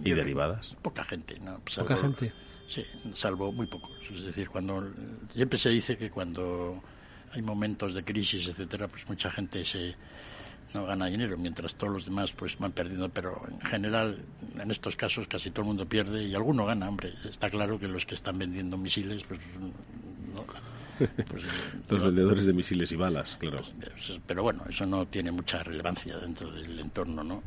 [0.04, 0.76] y Yo- derivadas.
[0.82, 1.60] poca gente, ¿no?
[1.60, 2.34] Poca Salvo- gente.
[2.68, 3.92] Sí, salvo muy pocos.
[4.12, 4.88] Es decir, cuando
[5.34, 6.82] siempre se dice que cuando
[7.34, 9.96] hay momentos de crisis, etcétera, pues mucha gente se
[10.72, 14.20] no gana dinero, mientras todos los demás pues van perdiendo, pero en general
[14.60, 17.16] en estos casos casi todo el mundo pierde y alguno gana, hombre.
[17.28, 19.40] Está claro que los que están vendiendo misiles, pues
[20.36, 20.46] no,
[21.30, 21.44] pues,
[21.90, 23.64] Los vendedores de misiles y balas, claro.
[23.80, 27.42] pues, pero bueno, eso no tiene mucha relevancia dentro del entorno, ¿no?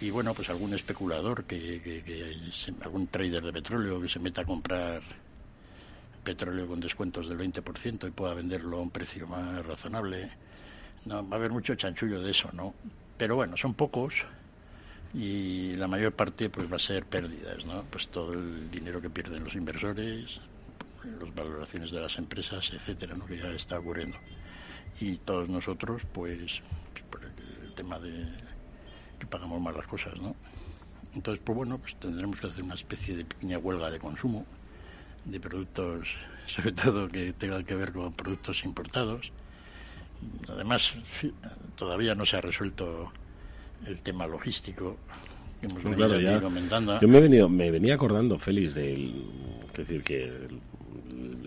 [0.00, 4.20] Y bueno, pues algún especulador, que, que- que se- algún trader de petróleo que se
[4.20, 5.02] meta a comprar
[6.24, 10.28] petróleo con descuentos del 20% y pueda venderlo a un precio más razonable.
[11.06, 12.74] No, va a haber mucho chanchullo de eso, ¿no?
[13.16, 14.24] Pero bueno, son pocos
[15.14, 17.82] y la mayor parte pues va a ser pérdidas, ¿no?
[17.90, 20.40] Pues todo el dinero que pierden los inversores,
[21.04, 23.26] las valoraciones de las empresas, etcétera, ¿no?
[23.26, 24.16] Que ya está ocurriendo.
[25.00, 26.60] Y todos nosotros, pues,
[27.10, 28.26] por el tema de
[29.18, 30.34] que pagamos más las cosas, ¿no?
[31.14, 34.44] Entonces, pues bueno, pues tendremos que hacer una especie de pequeña huelga de consumo
[35.24, 36.08] de productos,
[36.46, 39.32] sobre todo que tengan que ver con productos importados.
[40.48, 40.94] Además,
[41.76, 43.12] todavía no se ha resuelto
[43.86, 44.96] el tema logístico
[45.60, 46.40] que hemos No, venido claro, ya.
[46.40, 47.00] comentando.
[47.00, 49.24] Yo me he venido, me venía acordando, Félix, del,
[49.72, 50.60] es decir, que el,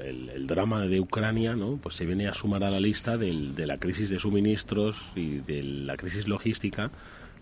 [0.04, 1.78] el- drama de Ucrania, ¿no?
[1.78, 5.38] Pues se viene a sumar a la lista del- de la crisis de suministros y
[5.38, 6.92] de la crisis logística,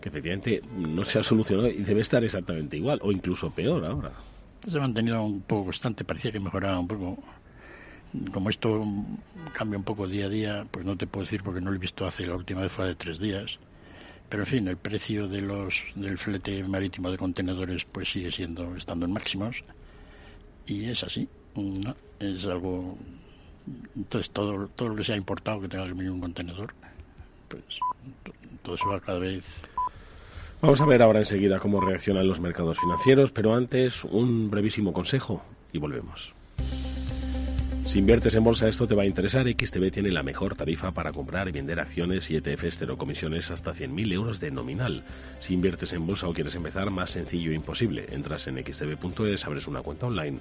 [0.02, 4.12] que efectivamente no se ha solucionado y debe estar exactamente igual, o incluso peor ahora.
[4.67, 7.24] Se ha mantenido un poco constante, parecía que mejoraba un poco.
[8.34, 8.84] Como esto
[9.54, 11.80] cambia un poco día a día, pues no te puedo decir porque no lo he
[11.80, 13.60] visto hace la última vez fue de tres días.
[14.30, 18.76] Pero en fin, el precio de los del flete marítimo de contenedores pues sigue siendo
[18.76, 19.62] estando en máximos
[20.65, 21.95] y es así, ¿no?
[22.19, 22.97] Es algo
[23.95, 26.73] Entonces, todo, todo lo que sea importado que tenga que venir un contenedor,
[27.47, 27.63] pues
[28.63, 29.63] todo se va cada vez
[30.62, 35.41] Vamos a ver ahora enseguida cómo reaccionan los mercados financieros, pero antes un brevísimo consejo
[35.71, 36.34] y volvemos.
[37.89, 39.47] Si inviertes en bolsa esto te va a interesar.
[39.47, 43.73] XTB tiene la mejor tarifa para comprar y vender acciones y ETFs cero comisiones hasta
[43.73, 45.04] 100.000 euros de nominal.
[45.39, 48.06] Si inviertes en bolsa o quieres empezar, más sencillo e imposible.
[48.12, 50.38] Entras en xtb.es, abres una cuenta online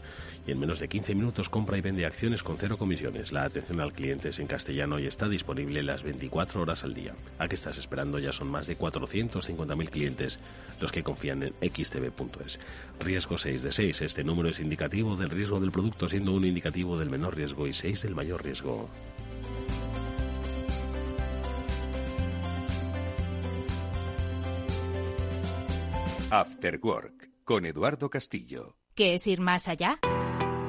[0.46, 3.32] y en menos de 15 minutos compra y vende acciones con cero comisiones.
[3.32, 7.14] La atención al cliente es en castellano y está disponible las 24 horas al día.
[7.38, 8.18] ¿A qué estás esperando?
[8.18, 10.38] Ya son más de 450.000 clientes
[10.82, 12.60] los que confían en xtb.es.
[13.00, 14.02] Riesgo 6 de 6.
[14.02, 17.72] Este número es indicativo del riesgo del producto, siendo un indicativo del menor riesgo y
[17.72, 18.88] 6 del mayor riesgo.
[26.30, 28.76] After Work con Eduardo Castillo.
[28.96, 30.00] ¿Qué es ir más allá?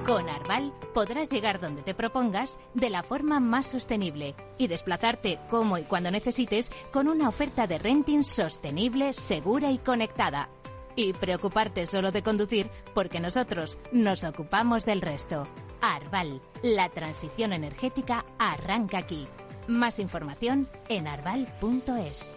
[0.06, 5.78] Con Arval podrás llegar donde te propongas de la forma más sostenible y desplazarte como
[5.80, 10.50] y cuando necesites con una oferta de renting sostenible, segura y conectada.
[10.96, 15.48] Y preocuparte solo de conducir porque nosotros nos ocupamos del resto.
[15.82, 19.28] Arval, la transición energética arranca aquí.
[19.68, 22.36] Más información en arval.es.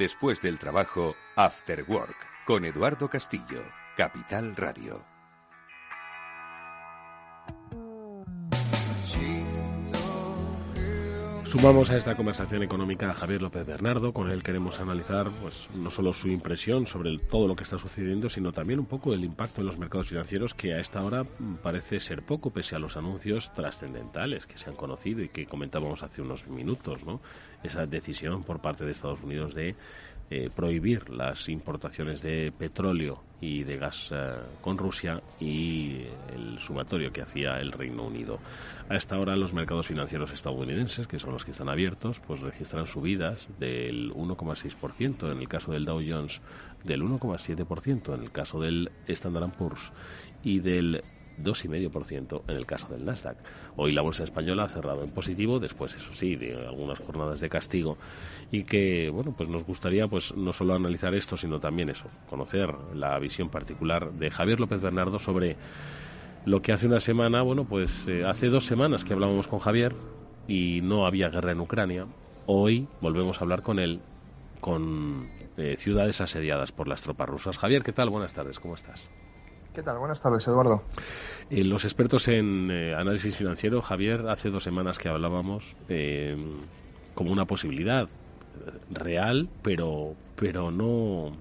[0.00, 2.16] Después del trabajo, After Work,
[2.46, 3.62] con Eduardo Castillo,
[3.98, 5.09] Capital Radio.
[11.50, 15.90] Sumamos a esta conversación económica a Javier López Bernardo, con él queremos analizar pues, no
[15.90, 19.60] solo su impresión sobre todo lo que está sucediendo, sino también un poco el impacto
[19.60, 21.24] en los mercados financieros, que a esta hora
[21.60, 26.04] parece ser poco, pese a los anuncios trascendentales que se han conocido y que comentábamos
[26.04, 27.20] hace unos minutos, ¿no?
[27.64, 29.74] Esa decisión por parte de Estados Unidos de
[30.32, 37.12] eh, prohibir las importaciones de petróleo y de gas eh, con Rusia y el sumatorio
[37.12, 38.38] que hacía el Reino Unido.
[38.88, 42.86] A esta hora los mercados financieros estadounidenses, que son los que están abiertos, pues registran
[42.86, 46.40] subidas del 1,6% en el caso del Dow Jones,
[46.84, 49.92] del 1,7% en el caso del Standard Poor's
[50.44, 51.02] y del
[51.42, 53.36] 2,5% en el caso del Nasdaq.
[53.76, 57.48] Hoy la bolsa española ha cerrado en positivo, después, eso sí, de algunas jornadas de
[57.48, 57.96] castigo
[58.50, 62.74] y que, bueno, pues nos gustaría pues no solo analizar esto, sino también eso, conocer
[62.94, 65.56] la visión particular de Javier López Bernardo sobre
[66.46, 69.94] lo que hace una semana, bueno, pues eh, hace dos semanas que hablábamos con Javier
[70.48, 72.06] y no había guerra en Ucrania.
[72.46, 74.00] Hoy volvemos a hablar con él
[74.60, 77.58] con eh, ciudades asediadas por las tropas rusas.
[77.58, 78.10] Javier, ¿qué tal?
[78.10, 79.10] Buenas tardes, ¿cómo estás?
[79.72, 79.98] ¿Qué tal?
[79.98, 80.82] Buenas tardes, Eduardo.
[81.48, 86.36] Eh, los expertos en eh, análisis financiero, Javier, hace dos semanas que hablábamos eh,
[87.14, 88.08] como una posibilidad
[88.90, 91.32] real, pero, pero no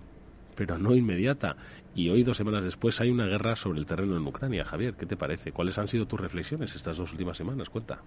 [0.55, 1.55] pero no inmediata.
[1.95, 4.65] Y hoy, dos semanas después, hay una guerra sobre el terreno en Ucrania.
[4.65, 5.53] Javier, ¿qué te parece?
[5.53, 7.69] ¿Cuáles han sido tus reflexiones estas dos últimas semanas?
[7.69, 8.03] Cuenta.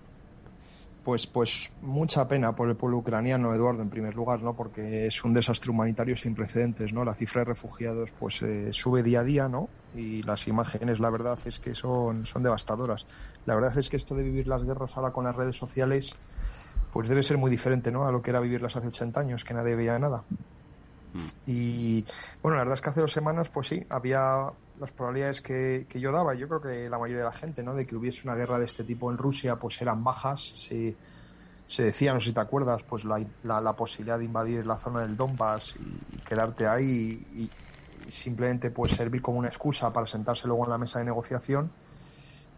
[1.04, 4.54] Pues, pues mucha pena por el pueblo ucraniano, Eduardo, en primer lugar, ¿no?
[4.54, 7.04] Porque es un desastre humanitario sin precedentes, ¿no?
[7.04, 9.68] La cifra de refugiados, pues eh, sube día a día, ¿no?
[9.96, 13.06] Y las imágenes, la verdad es que son, son devastadoras.
[13.46, 16.14] La verdad es que esto de vivir las guerras ahora con las redes sociales,
[16.92, 18.06] pues debe ser muy diferente, ¿no?
[18.06, 20.22] A lo que era vivirlas hace 80 años, que nadie veía nada.
[21.46, 22.04] Y
[22.42, 24.46] bueno, la verdad es que hace dos semanas, pues sí, había
[24.82, 27.72] las probabilidades que, yo daba, yo creo que la mayoría de la gente, ¿no?
[27.74, 30.54] De que hubiese una guerra de este tipo en Rusia, pues eran bajas.
[30.56, 30.96] Se,
[31.68, 34.78] se decía, no sé si te acuerdas, pues la, la, la posibilidad de invadir la
[34.80, 37.50] zona del Donbass y, quedarte ahí y, y,
[38.10, 41.70] simplemente pues servir como una excusa para sentarse luego en la mesa de negociación.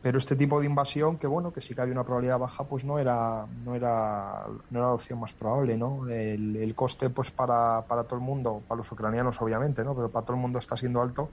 [0.00, 2.84] Pero este tipo de invasión, que bueno, que sí que había una probabilidad baja, pues
[2.84, 6.08] no era, no era, no era la opción más probable, ¿no?
[6.08, 9.94] El, el coste, pues para, para todo el mundo, para los ucranianos obviamente, ¿no?
[9.94, 11.30] Pero para todo el mundo está siendo alto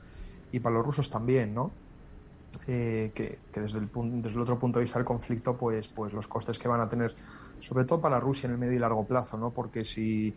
[0.51, 1.71] y para los rusos también, ¿no?
[2.67, 3.89] Eh, que, que, desde, el,
[4.21, 6.89] desde el otro punto de vista del conflicto, pues, pues los costes que van a
[6.89, 7.15] tener,
[7.59, 9.51] sobre todo para Rusia en el medio y largo plazo, ¿no?
[9.51, 10.35] Porque si,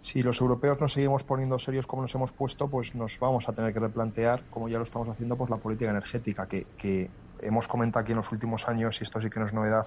[0.00, 3.52] si los europeos nos seguimos poniendo serios como nos hemos puesto, pues nos vamos a
[3.52, 7.10] tener que replantear, como ya lo estamos haciendo, pues la política energética, que, que
[7.40, 9.86] hemos comentado aquí en los últimos años, y esto sí que no es novedad,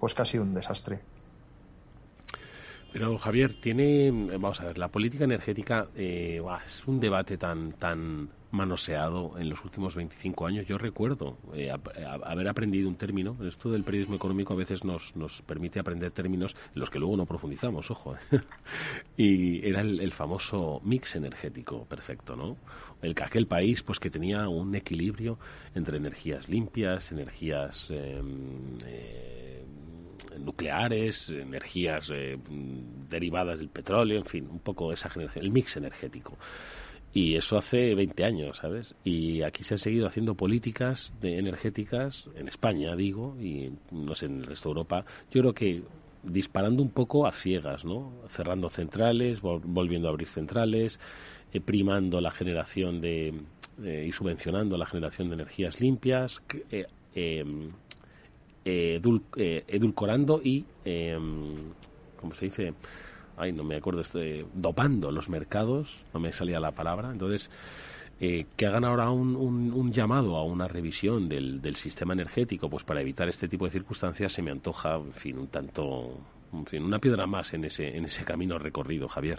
[0.00, 0.98] pues que ha sido un desastre.
[2.92, 8.30] Pero Javier, tiene, vamos a ver, la política energética eh, es un debate tan, tan
[8.50, 10.66] manoseado en los últimos 25 años.
[10.66, 13.36] Yo recuerdo eh, haber aprendido un término.
[13.46, 17.16] Esto del periodismo económico a veces nos, nos permite aprender términos en los que luego
[17.16, 18.14] no profundizamos, ojo.
[18.14, 18.40] ¿eh?
[19.16, 22.56] y era el, famoso mix energético perfecto, ¿no?
[23.02, 25.38] El que aquel país pues que tenía un equilibrio
[25.74, 29.64] entre energías limpias, energías em, eh,
[30.38, 32.10] nucleares, energías
[33.08, 36.38] derivadas del petróleo, en fin, un poco esa generación, el mix energético.
[37.12, 38.94] Y eso hace 20 años, ¿sabes?
[39.02, 44.26] Y aquí se han seguido haciendo políticas de energéticas, en España, digo, y no sé,
[44.26, 45.04] en el resto de Europa.
[45.30, 45.82] Yo creo que
[46.22, 48.12] disparando un poco a ciegas, ¿no?
[48.28, 51.00] Cerrando centrales, volviendo a abrir centrales,
[51.52, 53.34] eh, primando la generación de.
[53.80, 57.70] y subvencionando la generación de energías limpias, eh, em,
[58.64, 60.64] edulcorando y.
[60.84, 61.72] Em,
[62.20, 62.74] ¿Cómo se dice?
[63.38, 64.02] Ay, no me acuerdo,
[64.54, 67.10] dopando los mercados, no me salía la palabra.
[67.10, 67.50] Entonces,
[68.20, 72.82] eh, que hagan ahora un, un, llamado a una revisión del, del, sistema energético, pues
[72.82, 76.18] para evitar este tipo de circunstancias, se me antoja, en fin, un tanto,
[76.52, 79.38] en fin, una piedra más en ese, en ese camino recorrido, Javier.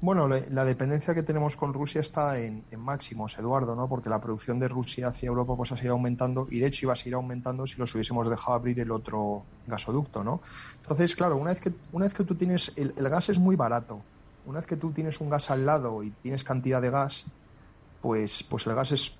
[0.00, 3.88] Bueno, la dependencia que tenemos con Rusia está en, máximos, Eduardo, ¿no?
[3.88, 6.92] Porque la producción de Rusia hacia Europa pues ha seguido aumentando y de hecho iba
[6.92, 10.40] a seguir aumentando si los hubiésemos dejado abrir el otro gasoducto, ¿no?
[10.82, 14.00] Entonces, claro, una vez que, una vez que tú tienes, el, gas es muy barato.
[14.46, 17.24] Una vez que tú tienes un gas al lado y tienes cantidad de gas,
[18.00, 19.16] pues, pues el gas es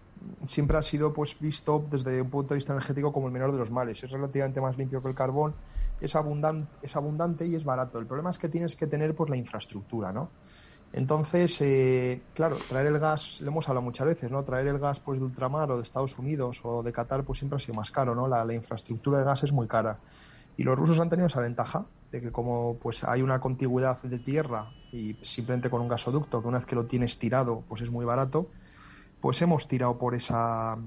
[0.47, 3.59] siempre ha sido pues visto desde un punto de vista energético como el menor de
[3.59, 4.03] los males.
[4.05, 5.55] Es relativamente más limpio que el carbón,
[6.01, 7.99] es abundante, es abundante y es barato.
[7.99, 10.31] El problema es que tienes que tener pues la infraestructura, ¿no?
[10.93, 14.43] Entonces, eh, claro, traer el gas, le hemos hablado muchas veces, ¿no?
[14.45, 17.57] Traer el gas pues de ultramar o de Estados Unidos o de Qatar pues siempre
[17.57, 18.27] ha sido más caro, ¿no?
[18.27, 19.99] La, infraestructura de gas es muy cara.
[20.57, 24.19] Y los rusos han tenido esa ventaja de que como pues hay una contigüidad de
[24.19, 27.91] tierra y simplemente con un gasoducto que una vez que lo tienes tirado pues es
[27.91, 28.49] muy barato,
[29.21, 30.79] pues hemos tirado por esa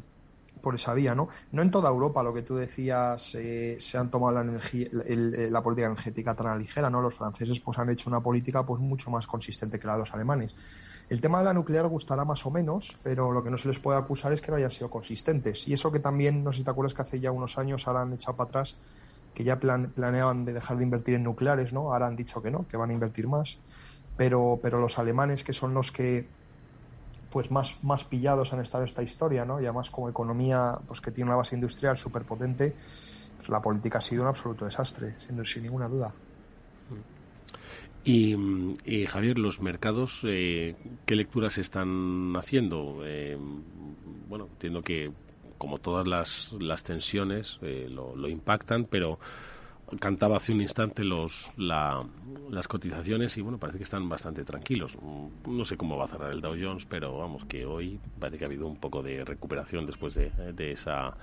[0.61, 1.29] por esa vía, ¿no?
[1.51, 5.47] No en toda Europa, lo que tú decías, eh, se han tomado la, energía, eh,
[5.49, 7.01] la política energética tan ligera, ¿no?
[7.01, 10.13] Los franceses pues han hecho una política pues mucho más consistente que la de los
[10.13, 10.55] alemanes.
[11.09, 13.79] El tema de la nuclear gustará más o menos, pero lo que no se les
[13.79, 15.67] puede acusar es que no hayan sido consistentes.
[15.67, 18.03] Y eso que también, no sé si te acuerdas que hace ya unos años ahora
[18.03, 18.77] han echado para atrás,
[19.33, 21.91] que ya planeaban de dejar de invertir en nucleares, ¿no?
[21.91, 23.57] Ahora han dicho que no, que van a invertir más.
[24.15, 26.27] Pero, pero los alemanes, que son los que
[27.31, 29.61] pues más, más pillados han estado esta historia, ¿no?
[29.61, 32.75] Y además como economía pues que tiene una base industrial súper potente,
[33.37, 36.13] pues la política ha sido un absoluto desastre, sin, sin ninguna duda.
[38.03, 40.75] Y, Javier, los mercados, eh,
[41.05, 43.01] ¿qué lecturas están haciendo?
[43.05, 43.37] Eh,
[44.27, 45.11] bueno, entiendo que
[45.59, 49.19] como todas las, las tensiones eh, lo, lo impactan, pero
[49.99, 54.97] cantaba hace un instante los, las cotizaciones y bueno, parece que están bastante tranquilos.
[55.01, 58.37] Mm, no sé cómo va a cerrar el Dow Jones, pero vamos, que hoy parece
[58.37, 61.15] que ha habido un poco de recuperación después de, de, esa,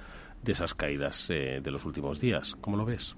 [0.42, 2.56] de esas caídas eh, de los últimos días.
[2.60, 3.14] ¿Cómo lo ves?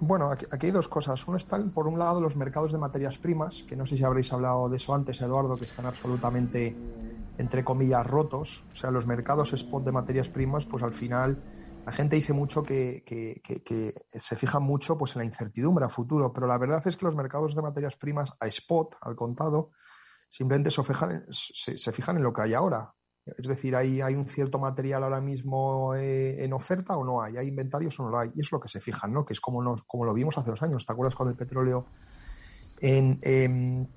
[0.00, 1.26] Bueno, aquí, hay dos cosas.
[1.26, 4.32] Uno están, por un lado, los mercados de materias primas, que no sé si habréis
[4.32, 6.76] hablado de eso antes, Eduardo, que están absolutamente,
[7.36, 8.64] entre comillas, rotos.
[8.72, 11.36] O sea, los mercados spot de materias primas, pues al final
[11.88, 13.02] la gente dice mucho que,
[14.12, 17.16] se fija mucho pues, en la incertidumbre a futuro, pero la verdad es que los
[17.16, 19.70] mercados de materias primas a spot, al contado,
[20.28, 22.92] simplemente se fijan, en lo que hay ahora.
[23.24, 27.38] Es decir, hay, hay un cierto material ahora mismo eh, en oferta o no hay,
[27.38, 28.32] hay inventarios o no lo hay.
[28.34, 29.24] Y es lo que se fijan, ¿no?
[29.24, 30.84] Que es como, como lo vimos hace dos años.
[30.84, 31.86] ¿Te acuerdas cuando el petróleo
[32.82, 33.88] en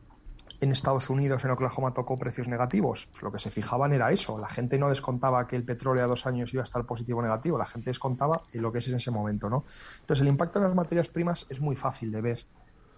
[0.70, 3.08] Estados Unidos, en Oklahoma, tocó precios negativos.
[3.12, 4.38] Pues lo que se fijaban era eso.
[4.38, 7.24] La gente no descontaba que el petróleo a dos años iba a estar positivo o
[7.24, 7.58] negativo.
[7.58, 9.66] La gente descontaba en lo que es en ese momento, ¿no?
[10.02, 12.46] Entonces, el impacto en las materias primas es muy fácil de ver.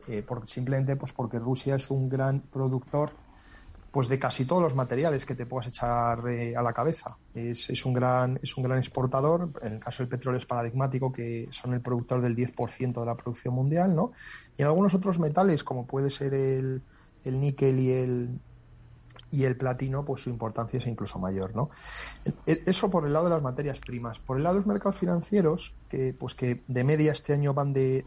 [0.09, 3.11] Eh, simplemente pues porque Rusia es un gran productor
[3.89, 7.15] pues de casi todos los materiales que te puedas echar eh, a la cabeza.
[7.33, 9.51] Es, es, un gran, es un gran exportador.
[9.61, 13.15] En el caso del petróleo es paradigmático, que son el productor del 10% de la
[13.15, 14.11] producción mundial, ¿no?
[14.57, 16.81] Y en algunos otros metales, como puede ser el,
[17.23, 18.39] el níquel y el,
[19.31, 21.69] y el platino, pues su importancia es incluso mayor, ¿no?
[22.45, 24.19] E, eso por el lado de las materias primas.
[24.19, 27.73] Por el lado de los mercados financieros, que pues que de media este año van
[27.73, 28.05] de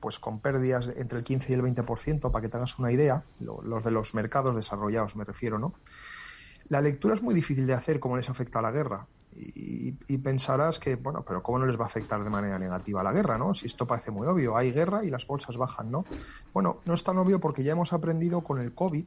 [0.00, 3.24] pues con pérdidas entre el 15 y el 20%, para que te hagas una idea,
[3.40, 5.74] los de los mercados desarrollados me refiero, ¿no?
[6.68, 9.06] La lectura es muy difícil de hacer cómo les afecta a la guerra.
[9.36, 13.12] Y, pensarás que, bueno, pero ¿cómo no les va a afectar de manera negativa la
[13.12, 13.54] guerra, no?
[13.54, 16.04] Si esto parece muy obvio, hay guerra y las bolsas bajan, ¿no?
[16.52, 19.06] Bueno, no es tan obvio porque ya hemos aprendido con el COVID,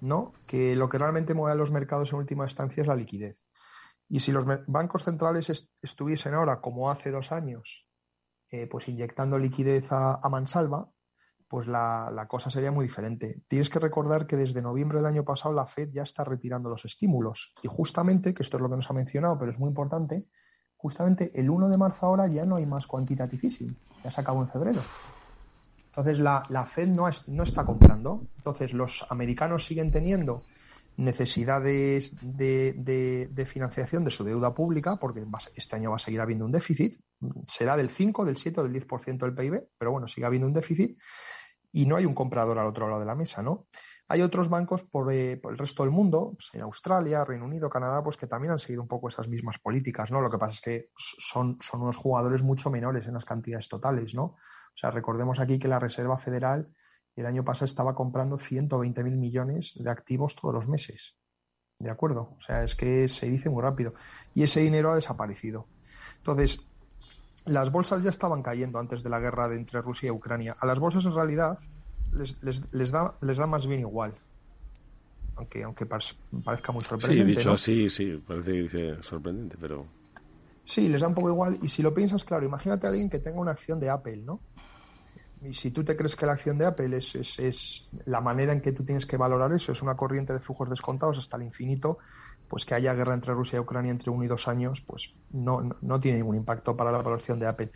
[0.00, 0.32] ¿no?
[0.46, 3.36] Que lo que realmente mueve a los mercados en última instancia es la liquidez.
[4.08, 7.86] Y si los bancos centrales estuviesen ahora, como hace dos años,
[8.50, 10.88] eh, pues inyectando liquidez a, mansalva,
[11.48, 13.42] pues la, la, cosa sería muy diferente.
[13.48, 16.84] Tienes que recordar que desde noviembre del año pasado la Fed ya está retirando los
[16.84, 20.26] estímulos y justamente, que esto es lo que nos ha mencionado, pero es muy importante,
[20.76, 24.42] justamente el 1 de marzo ahora ya no hay más quantitative easing, ya se acabó
[24.42, 24.80] en febrero.
[25.86, 28.26] Entonces la, la Fed no, es, no está comprando.
[28.36, 30.42] Entonces los americanos siguen teniendo
[30.96, 32.74] necesidades de,
[33.30, 35.24] de, financiación de su deuda pública, porque
[35.54, 36.98] este año va a seguir habiendo un déficit,
[37.46, 40.54] será del 5, del 7 o del 10% del PIB, pero bueno, sigue habiendo un
[40.54, 40.98] déficit
[41.76, 43.66] y no hay un comprador al otro lado de la mesa, ¿no?
[44.08, 48.02] Hay otros bancos por, eh, el resto del mundo, pues en Australia, Reino Unido, Canadá,
[48.02, 50.22] pues que también han seguido un poco esas mismas políticas, ¿no?
[50.22, 54.14] Lo que pasa es que son, son unos jugadores mucho menores en las cantidades totales,
[54.14, 54.22] ¿no?
[54.24, 56.72] O sea, recordemos aquí que la Reserva Federal
[57.14, 61.18] el año pasado estaba comprando 120 mil millones de activos todos los meses.
[61.78, 62.36] ¿De acuerdo?
[62.38, 63.92] O sea, es que se dice muy rápido.
[64.34, 65.68] Y ese dinero ha desaparecido.
[66.16, 66.58] Entonces,
[67.46, 70.56] las bolsas ya estaban cayendo antes de la guerra de entre Rusia y Ucrania.
[70.58, 71.58] A las bolsas en realidad
[72.12, 72.36] les,
[72.72, 74.12] les, da, les da más bien igual.
[75.36, 77.32] Aunque, aunque parezca muy sorprendente.
[77.32, 79.86] Sí, dicho así, sí, parece sorprendente, pero...
[80.64, 81.58] Sí, les da un poco igual.
[81.62, 84.40] Y si lo piensas, claro, imagínate a alguien que tenga una acción de Apple, ¿no?
[85.42, 88.60] Y si tú te crees que la acción de Apple es, es, la manera en
[88.60, 91.98] que tú tienes que valorar eso, es una corriente de flujos descontados hasta el infinito,
[92.48, 95.76] pues que haya guerra entre Rusia y Ucrania entre uno y dos años, pues no,
[95.80, 97.70] no, tiene ningún impacto para la valoración de Apple.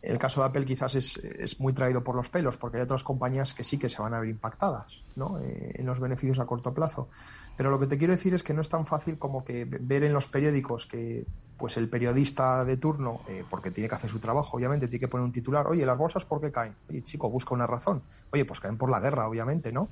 [0.00, 3.02] El caso de Apple quizás es, es, muy traído por los pelos, porque hay otras
[3.02, 5.40] compañías que sí que se van a ver impactadas ¿no?
[5.40, 7.08] Eh, en los beneficios a corto plazo.
[7.56, 10.04] Pero lo que te quiero decir es que no es tan fácil como que ver
[10.04, 11.26] en los periódicos que
[11.56, 15.08] pues el periodista de turno, eh, porque tiene que hacer su trabajo, obviamente, tiene que
[15.08, 16.76] poner un titular, oye, las bolsas, ¿por qué caen?
[16.88, 18.00] Oye, chico, busca una razón.
[18.30, 19.88] Oye, pues caen por la guerra, obviamente, ¿no?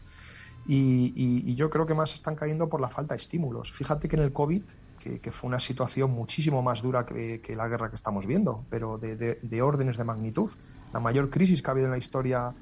[0.68, 3.72] Y, yo creo que más están cayendo por la falta de estímulos.
[3.72, 4.62] Fíjate que en el COVID,
[4.98, 9.62] que, fue una situación muchísimo más dura que, la guerra que estamos viendo, pero de,
[9.62, 10.50] órdenes de magnitud,
[10.92, 12.52] la mayor crisis que ha habido en la historia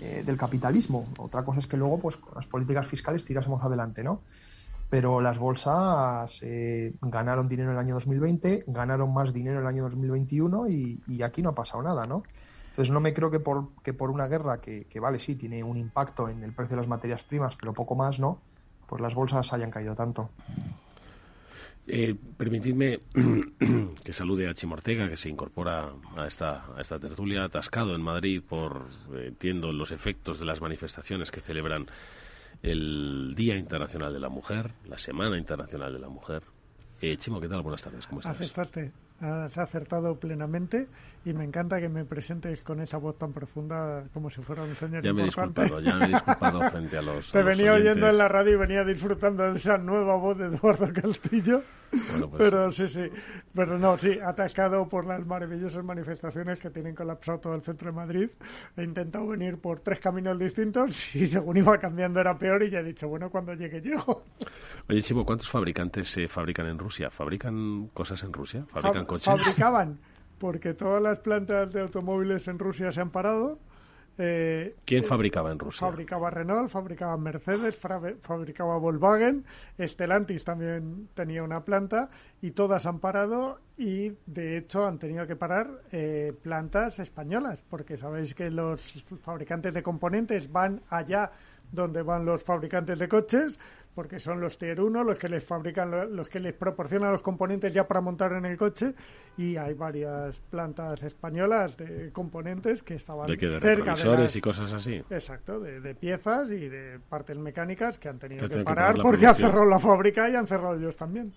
[0.00, 1.06] eh, del capitalismo.
[1.18, 4.20] Otra cosa es que luego, pues con las políticas fiscales tirásemos adelante, ¿no?
[4.88, 9.68] pero las bolsas eh, ganaron dinero en el año 2020, ganaron más dinero en el
[9.68, 12.24] año 2021 y, y, aquí no ha pasado nada, ¿no?
[12.80, 15.62] Entonces no me creo que por, que por una guerra que, que, vale, sí, tiene
[15.62, 18.40] un impacto en el precio de las materias primas, pero poco más, ¿no?
[18.86, 20.30] Pues las bolsas hayan caído tanto.
[21.86, 23.00] Eh, permitidme
[24.02, 28.42] que salude a Chimortega, que se incorpora a esta, a esta tertulia, atascado en Madrid
[28.48, 31.84] por, eh, entiendo, los efectos de las manifestaciones que celebran
[32.62, 36.44] el Día Internacional de la Mujer, la Semana Internacional de la Mujer.
[37.02, 37.60] Eh, Chimo, ¿qué tal?
[37.60, 38.36] Buenas tardes, ¿cómo estás?
[38.36, 40.88] Acertaste, has acertado plenamente
[41.24, 44.74] y me encanta que me presentes con esa voz tan profunda como si fuera un
[44.74, 48.08] señor ya Me he disculpado, ya me he disculpado frente a los Te venía oyendo
[48.08, 52.70] en la radio y venía disfrutando de esa nueva voz de Eduardo Castillo pues pero
[52.70, 53.10] sí, sí.
[53.54, 57.96] Pero no, sí, atascado por las maravillosas manifestaciones que tienen colapsado todo el centro de
[57.96, 58.30] Madrid.
[58.76, 62.80] He intentado venir por tres caminos distintos y según iba cambiando era peor y ya
[62.80, 64.24] he dicho, bueno, cuando llegue llego.
[64.88, 67.10] Oye, Chivo, ¿cuántos fabricantes se fabrican en Rusia?
[67.10, 68.64] ¿Fabrican cosas en Rusia?
[68.68, 69.26] ¿Fabrican coches?
[69.26, 69.98] Fabricaban,
[70.40, 73.60] porque todas las plantas de automóviles en Rusia se han parado
[74.22, 75.86] eh, ¿Quién fabricaba en Rusia?
[75.86, 79.46] Fabricaba Renault, fabricaba Mercedes, fabricaba Volkswagen,
[79.78, 82.10] Stellantis también tenía una planta
[82.42, 87.96] y todas han parado y de hecho han tenido que parar eh, plantas españolas porque
[87.96, 88.82] sabéis que los
[89.22, 91.32] fabricantes de componentes van allá
[91.72, 93.58] donde van los fabricantes de coches
[93.94, 97.74] porque son los Tier 1 los que les fabrican, los que les proporcionan los componentes
[97.74, 98.94] ya para montar en el coche
[99.36, 105.02] y hay varias plantas españolas de componentes que estaban de cerca de y cosas así.
[105.10, 109.66] Exacto, de, piezas y de partes mecánicas que han tenido que, parar porque han cerrado
[109.66, 111.32] la fábrica y han cerrado ellos también.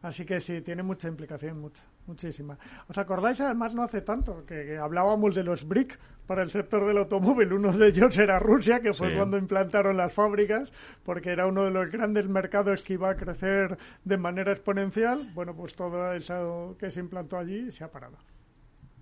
[0.00, 2.56] Así que sí, tiene mucha implicación, mucha, muchísima.
[2.88, 3.40] ¿Os acordáis?
[3.40, 7.52] Además, no hace tanto que, hablábamos de los BRIC para el sector del automóvil.
[7.52, 10.72] Uno de ellos era Rusia, que fue cuando implantaron las fábricas,
[11.02, 15.32] porque era uno de los grandes mercados que iba a crecer de manera exponencial.
[15.34, 18.18] Bueno, pues todo eso que se implantó allí se ha parado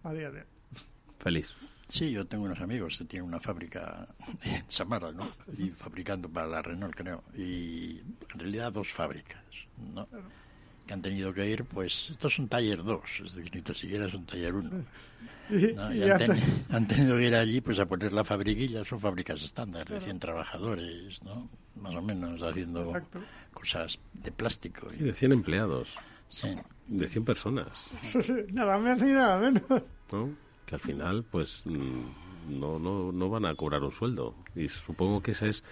[0.02, 0.46] a día de hoy.
[1.18, 1.54] Feliz.
[1.88, 4.08] Sí, yo tengo unos amigos que tienen una fábrica
[4.42, 5.22] en Samara, ¿no?
[5.56, 7.22] Y fabricando para la Renault, creo.
[7.34, 8.00] Y
[8.32, 9.44] en realidad dos fábricas,
[9.94, 10.08] ¿no?
[10.86, 14.06] Que han tenido que ir, pues esto es un taller 2, es decir, ni siquiera
[14.06, 14.70] es un taller 1.
[15.50, 15.74] Y,
[16.70, 20.18] han, tenido que ir allí pues a poner la fabriquilla, son fábricas estándar, de 100
[20.18, 21.48] trabajadores, ¿no?
[21.76, 22.92] Más o menos haciendo
[23.52, 24.88] cosas de plástico.
[24.92, 25.94] Y de 100 empleados.
[26.28, 26.48] Sí.
[26.86, 27.68] De 100 personas.
[28.52, 29.82] nada más y nada menos.
[30.66, 34.34] Que al final, pues, mm, no, no, no van a cobrar un sueldo.
[34.54, 35.62] Y supongo que esa es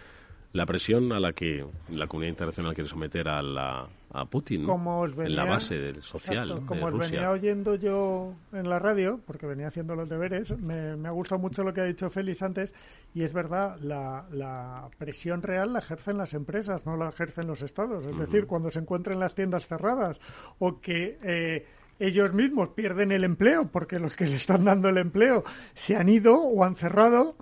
[0.52, 5.36] la presión a la que la comunidad internacional quiere someter a, la, a Putin en
[5.36, 9.96] la base del social como os venía oyendo yo en la radio porque venía haciendo
[9.96, 12.72] los deberes me, me, ha gustado mucho lo que ha dicho Félix antes
[13.12, 17.60] y es verdad la, la, presión real la ejercen las empresas no la ejercen los
[17.62, 18.06] estados.
[18.06, 20.20] Es decir cuando se encuentran las tiendas cerradas
[20.60, 21.66] o que eh,
[21.98, 25.42] ellos mismos pierden el empleo porque los que le están dando el empleo
[25.74, 27.34] se han ido o han cerrado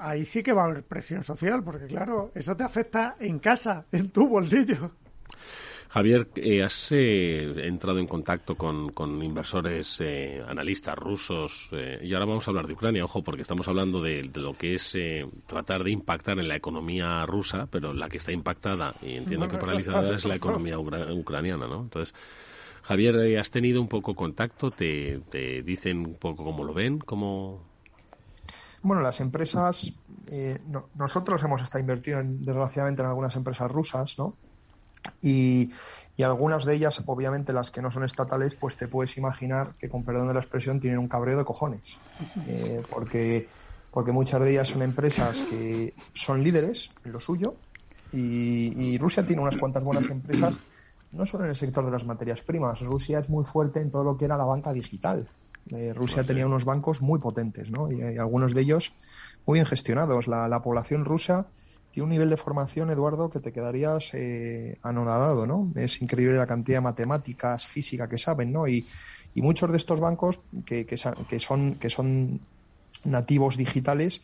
[0.00, 3.84] ahí sí que va a haber presión social, porque claro, eso te afecta en casa,
[3.92, 4.92] en tu bolsillo.
[5.88, 11.70] Javier, eh, has eh, entrado en contacto con, inversores, eh, analistas rusos,
[12.02, 14.96] y ahora vamos a hablar de Ucrania, ojo, porque estamos hablando de, lo que es
[15.46, 19.56] tratar de impactar en la economía rusa, pero la que está impactada, y entiendo que
[19.56, 21.82] paralizada, es la economía ucraniana, ¿no?
[21.82, 22.14] Entonces,
[22.82, 24.70] Javier, ¿has tenido un poco contacto?
[24.70, 26.98] ¿Te, ¿Te dicen un poco cómo lo ven?
[26.98, 27.62] ¿Cómo,
[28.82, 29.92] bueno, las empresas,
[30.28, 30.58] eh,
[30.94, 34.34] nosotros hemos estado invertido desgraciadamente en algunas empresas rusas, ¿no?
[35.22, 35.70] Y,
[36.22, 40.04] algunas de ellas, obviamente las que no son estatales, pues te puedes imaginar que, con
[40.04, 41.96] perdón de la expresión, tienen un cabreo de cojones.
[42.48, 43.48] Eh, porque,
[43.92, 47.54] porque muchas de ellas son empresas que son líderes en lo suyo
[48.10, 50.54] y, y Rusia tiene unas cuantas buenas empresas
[51.12, 52.80] no solo en el sector de las materias primas.
[52.80, 55.28] Rusia es muy fuerte en todo lo que era la banca digital.
[55.70, 57.90] Eh, Rusia tenía unos bancos muy potentes, ¿no?
[57.90, 58.94] Y, algunos de ellos
[59.46, 60.26] muy bien gestionados.
[60.26, 61.46] La, población rusa
[61.90, 65.72] tiene un nivel de formación, Eduardo, que te quedarías eh, anonadado, ¿no?
[65.74, 68.68] Es increíble la cantidad de matemáticas, física que saben, ¿no?
[68.68, 68.86] Y,
[69.36, 72.40] muchos de estos bancos que, que, son, que son
[73.04, 74.20] nativos digitales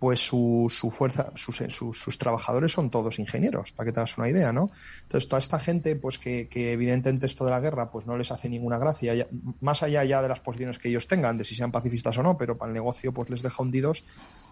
[0.00, 4.30] pues su, su fuerza, sus, sus, trabajadores son todos ingenieros, para que te hagas una
[4.30, 4.70] idea, ¿no?
[5.02, 8.32] Entonces, toda esta gente, pues que, que, evidentemente esto de la guerra, pues no les
[8.32, 9.28] hace ninguna gracia,
[9.60, 12.38] más allá ya de las posiciones que ellos tengan, de si sean pacifistas o no,
[12.38, 14.02] pero para el negocio, pues les deja hundidos,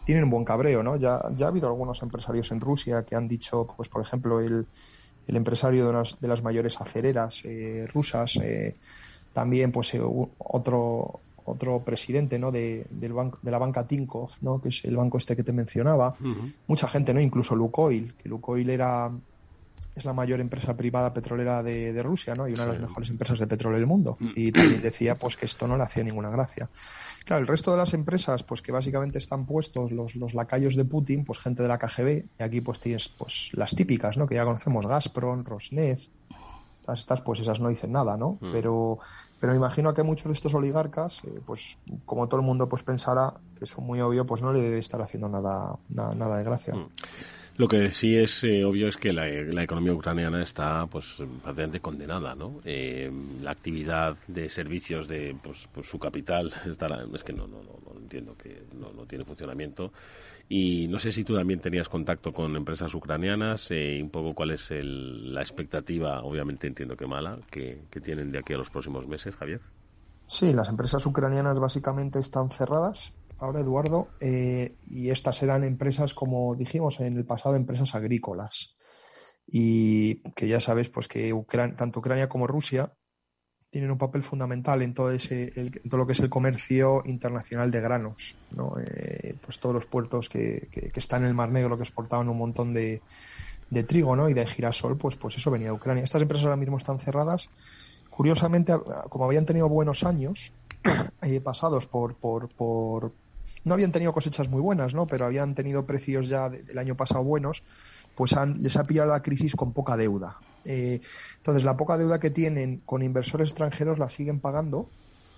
[0.04, 0.96] tienen un buen cabreo, ¿no?
[0.96, 4.66] Ya, ya ha habido algunos empresarios en Rusia que han dicho, pues por ejemplo, el,
[5.26, 8.76] el empresario de, unas, de las mayores acereras eh, rusas, eh,
[9.32, 12.50] también, pues eh, otro otro presidente ¿no?
[12.50, 14.60] de, del banco, de la banca Tinkoff, ¿no?
[14.60, 16.16] que es el banco este que te mencionaba.
[16.66, 17.20] Mucha gente, ¿no?
[17.20, 19.10] incluso Lukoil, que Lukoil era
[19.94, 22.48] es la mayor empresa privada petrolera de, Rusia ¿no?
[22.48, 24.16] y una de las mejores empresas de petróleo del mundo.
[24.34, 26.68] Y también decía pues que esto no le hacía ninguna gracia.
[27.24, 30.84] Claro, el resto de las empresas, pues que básicamente están puestos los, los lacayos de
[30.84, 34.26] Putin, pues gente de la KGB, y aquí pues tienes pues las típicas, ¿no?
[34.26, 36.08] Que ya conocemos, Gazprom, Rosneft,
[36.94, 38.38] estas, pues esas no dicen nada, ¿no?
[38.40, 38.52] Mm.
[38.52, 38.98] Pero,
[39.40, 42.82] pero me imagino que muchos de estos oligarcas, eh, pues como todo el mundo pues
[42.82, 46.74] pensará, que es muy obvio, pues no le debe estar haciendo nada, nada, de gracia.
[46.74, 46.88] Mm.
[47.56, 49.28] Lo que sí es eh, obvio es que la,
[49.62, 52.60] economía ucraniana está pues prácticamente condenada, ¿no?
[52.64, 53.10] Eh,
[53.42, 57.72] la actividad de servicios de pues, pues su capital estará, es que no, no, no,
[57.84, 59.92] no entiendo que no, no tiene funcionamiento
[60.48, 64.52] y no sé si tú también tenías contacto con empresas ucranianas, eh, un poco cuál
[64.52, 69.36] es la expectativa, obviamente entiendo que mala, que, tienen de aquí a los próximos meses,
[69.36, 69.60] Javier.
[70.26, 76.54] Sí, las empresas ucranianas básicamente están cerradas ahora, Eduardo, eh, y estas eran empresas, como
[76.56, 78.74] dijimos en el pasado, empresas agrícolas.
[79.46, 81.32] Y que ya sabes, pues que
[81.76, 82.92] tanto Ucrania como Rusia
[83.78, 85.52] tienen un papel fundamental en todo ese
[85.88, 88.74] todo lo que es el comercio internacional de granos ¿no?
[88.84, 92.38] Eh, pues todos los puertos que, que, están en el Mar Negro que exportaban un
[92.38, 93.00] montón de,
[93.70, 94.28] de, trigo ¿no?
[94.28, 97.50] y de girasol pues pues eso venía de Ucrania estas empresas ahora mismo están cerradas
[98.10, 98.74] curiosamente
[99.10, 100.52] como habían tenido buenos años
[101.22, 103.12] eh, pasados por, por, por
[103.62, 107.22] no habían tenido cosechas muy buenas no pero habían tenido precios ya del año pasado
[107.22, 107.62] buenos
[108.18, 110.36] pues han, les ha pillado la crisis con poca deuda
[110.68, 111.00] eh,
[111.36, 114.88] entonces, la poca deuda que tienen con inversores extranjeros la siguen pagando,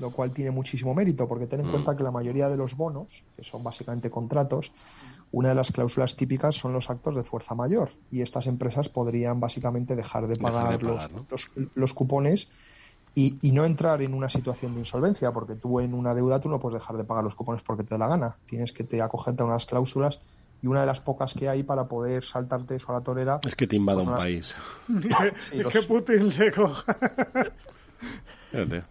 [0.01, 1.71] lo cual tiene muchísimo mérito, porque ten en mm.
[1.71, 4.73] cuenta que la mayoría de los bonos, que son básicamente contratos,
[5.33, 9.39] una de las cláusulas típicas son los actos de fuerza mayor, y estas empresas podrían
[9.39, 12.49] básicamente dejar de pagar, los, cupones
[13.15, 16.49] y, y, no entrar en una situación de insolvencia, porque tú en una deuda tú
[16.49, 18.37] no puedes dejar de pagar los cupones porque te da la gana.
[18.47, 20.21] Tienes que te acogerte a unas cláusulas
[20.63, 23.41] y una de las pocas que hay para poder saltarte eso a la torera.
[23.47, 24.55] Es que te invada un país.
[25.53, 26.97] es que Putin se coja.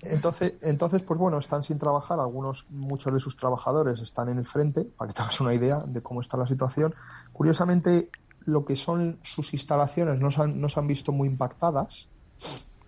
[0.01, 2.19] entonces, entonces, pues bueno, están sin trabajar.
[2.19, 5.83] Algunos, muchos de sus trabajadores están en el frente, para que te hagas una idea
[5.85, 6.95] de cómo está la situación.
[7.33, 8.09] Curiosamente,
[8.45, 12.07] lo que son sus instalaciones no se han, no se han visto muy impactadas,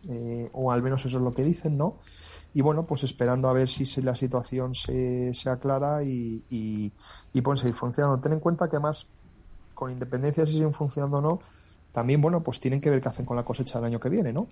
[0.09, 1.97] eh, o al menos eso es lo que dicen, ¿no?
[2.53, 7.57] Y bueno, pues esperando a ver si la situación se, se aclara y, y, pueden
[7.57, 8.19] seguir funcionando.
[8.19, 9.07] Ten en cuenta que además,
[9.73, 11.39] con independencia si siguen funcionando o no,
[11.93, 14.33] también, bueno, pues tienen que ver qué hacen con la cosecha del año que viene,
[14.33, 14.47] ¿no?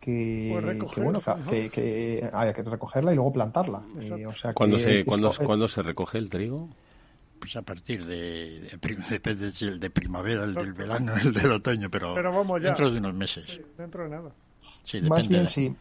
[0.00, 3.82] Que, pues bueno, que, haya que recogerla y luego plantarla.
[4.00, 6.70] Eh, o sea ¿Cuándo, se, ¿cuándo, se recoge el trigo?
[7.38, 8.78] Pues a partir de,
[9.08, 12.68] depende si el de primavera, el del verano, el del otoño, pero, vamos ya.
[12.68, 13.60] dentro de unos meses.
[13.76, 14.30] dentro de nada.
[14.84, 15.74] Sí, más bien sí,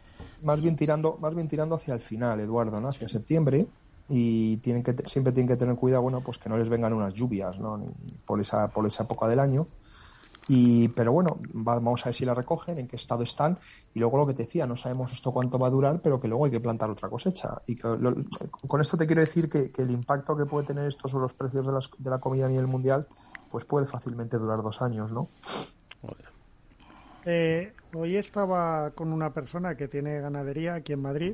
[0.44, 2.90] más bien tirando, más bien tirando hacia el final, Eduardo, ¿no?
[2.90, 3.68] Hacia septiembre
[4.08, 7.14] y tienen que siempre tienen que tener cuidado, bueno, pues que no les vengan unas
[7.14, 7.80] lluvias, ¿no?
[8.26, 9.68] Por esa por esa época del año
[10.50, 13.60] y, pero bueno, vamos a ver si la recogen, en qué estado están.
[13.94, 16.28] Y luego lo que te decía, no sabemos esto cuánto va a durar, pero que
[16.28, 17.62] luego hay que plantar otra cosecha.
[17.68, 21.34] Y con esto te quiero decir que, el impacto que puede tener esto sobre los
[21.34, 23.08] precios de, las, de la comida a nivel mundial,
[23.52, 25.30] pues puede fácilmente durar dos años, ¿no?
[27.26, 31.34] Eh, hoy estaba con una persona que tiene ganadería aquí en Madrid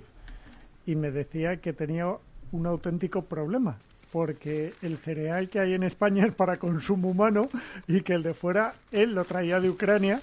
[0.85, 2.07] y me decía que tenía
[2.51, 3.77] un auténtico problema
[4.11, 7.49] porque el cereal que hay en España es para consumo humano
[7.87, 10.21] y que el de fuera él lo traía de Ucrania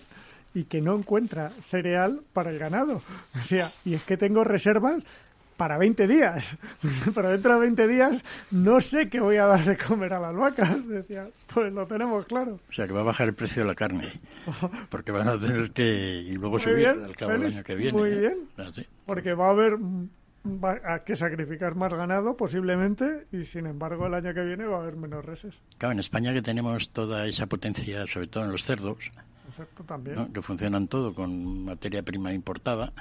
[0.55, 3.03] y que no encuentra cereal para el ganado.
[3.35, 5.05] Decía, y es que tengo reservas
[5.63, 6.57] para 20 días,
[7.15, 10.35] pero dentro de 20 días no sé qué voy a dar de comer a las
[10.35, 10.89] vacas.
[10.89, 12.59] Decía, pues lo tenemos claro.
[12.69, 14.09] O sea, que va a bajar el precio de la carne,
[14.91, 17.97] porque van a tener que y luego subir al cabo del año que viene.
[17.97, 18.19] Muy ¿eh?
[18.19, 18.73] bien, ah,
[19.07, 19.79] porque va a haber
[20.45, 24.79] va a que sacrificar más ganado posiblemente y sin embargo el año que viene va
[24.79, 25.61] a haber menos reses.
[25.79, 29.13] Claro, en España que tenemos toda esa potencia, sobre todo en los cerdos,
[29.87, 30.33] también.
[30.33, 32.93] que funcionan todo con materia prima importada,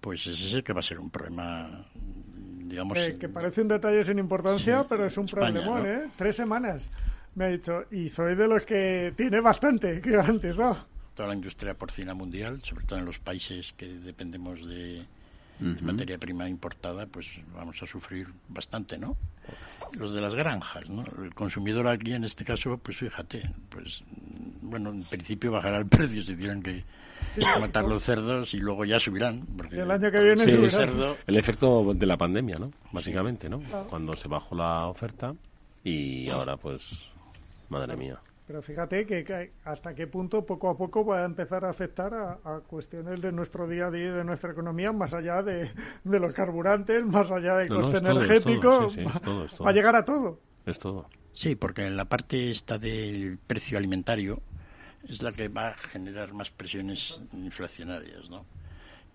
[0.00, 2.96] pues ese es el que va a ser un problema, digamos...
[2.98, 6.08] Eh, que parece un detalle sin importancia, pero es un problema, ¿eh?
[6.16, 6.90] Tres semanas,
[7.34, 10.76] me ha dicho, y soy de los que tiene bastante, que antes, ¿no?
[11.14, 15.04] Toda la industria porcina mundial, sobre todo en los países que dependemos de
[15.60, 19.16] materia prima importada, pues vamos a sufrir bastante, ¿no?
[19.92, 21.04] Los de las granjas, ¿no?
[21.22, 24.04] El consumidor aquí, en este caso, pues fíjate, pues
[24.62, 26.84] bueno, en principio bajará el precio si tienen que
[27.60, 29.46] matar los cerdos y luego ya subirán.
[29.56, 31.16] Porque el año que viene El, cerdo...
[31.26, 32.72] el efecto de la pandemia, ¿no?
[32.92, 33.60] Básicamente, ¿no?
[33.88, 35.34] Cuando se bajó la oferta
[35.84, 37.08] y ahora, pues,
[37.68, 38.18] madre mía.
[38.50, 42.58] Pero fíjate que, hasta qué punto poco a poco va a empezar a afectar a,
[42.66, 45.70] cuestiones de nuestro día a día y de nuestra economía, más allá de,
[46.02, 48.88] los carburantes, más allá del coste energético,
[49.64, 50.40] va, a llegar a todo.
[50.66, 51.08] Es todo.
[51.32, 54.42] Sí, porque en la parte esta del precio alimentario
[55.08, 58.46] es la que va a generar más presiones inflacionarias, ¿no?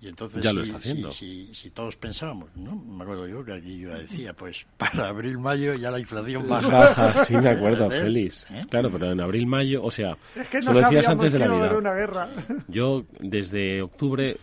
[0.02, 1.12] Y entonces, ya lo está haciendo.
[1.12, 2.76] Si, todos pensábamos, ¿no?
[2.76, 6.68] Me acuerdo yo que aquí yo decía, pues para abril-mayo ya la inflación baja.
[6.68, 8.46] Baja, sí me acuerdo, Félix.
[8.52, 8.66] ¿Eh?
[8.70, 11.78] Claro, pero en abril-mayo, o sea, es que no lo decías antes de Navidad.
[11.78, 12.30] Una guerra.
[12.68, 14.38] Yo desde octubre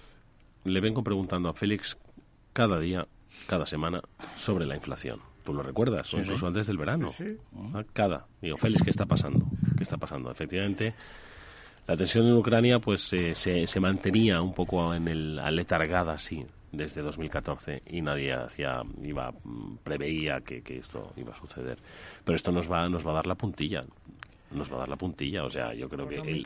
[0.64, 1.96] le vengo preguntando a Félix
[2.52, 3.06] cada día,
[3.46, 4.02] cada semana,
[4.38, 5.20] sobre la inflación.
[5.44, 6.12] ¿Tú lo recuerdas?
[6.12, 7.10] incluso antes del verano.
[7.74, 8.26] Ah, cada.
[8.40, 9.46] Digo, Félix, ¿qué está pasando?
[9.76, 10.30] ¿Qué está pasando?
[10.30, 10.94] Efectivamente,
[11.86, 16.44] la tensión en Ucrania pues eh, se, se, mantenía un poco en el aletargada, sí,
[16.70, 21.78] desde 2014 y nadie hacía, iba, mm, preveía que, que, esto iba a suceder.
[22.24, 23.84] Pero esto nos va, nos va a dar la puntilla.
[24.52, 26.42] Nos va a dar la puntilla, o sea, yo creo que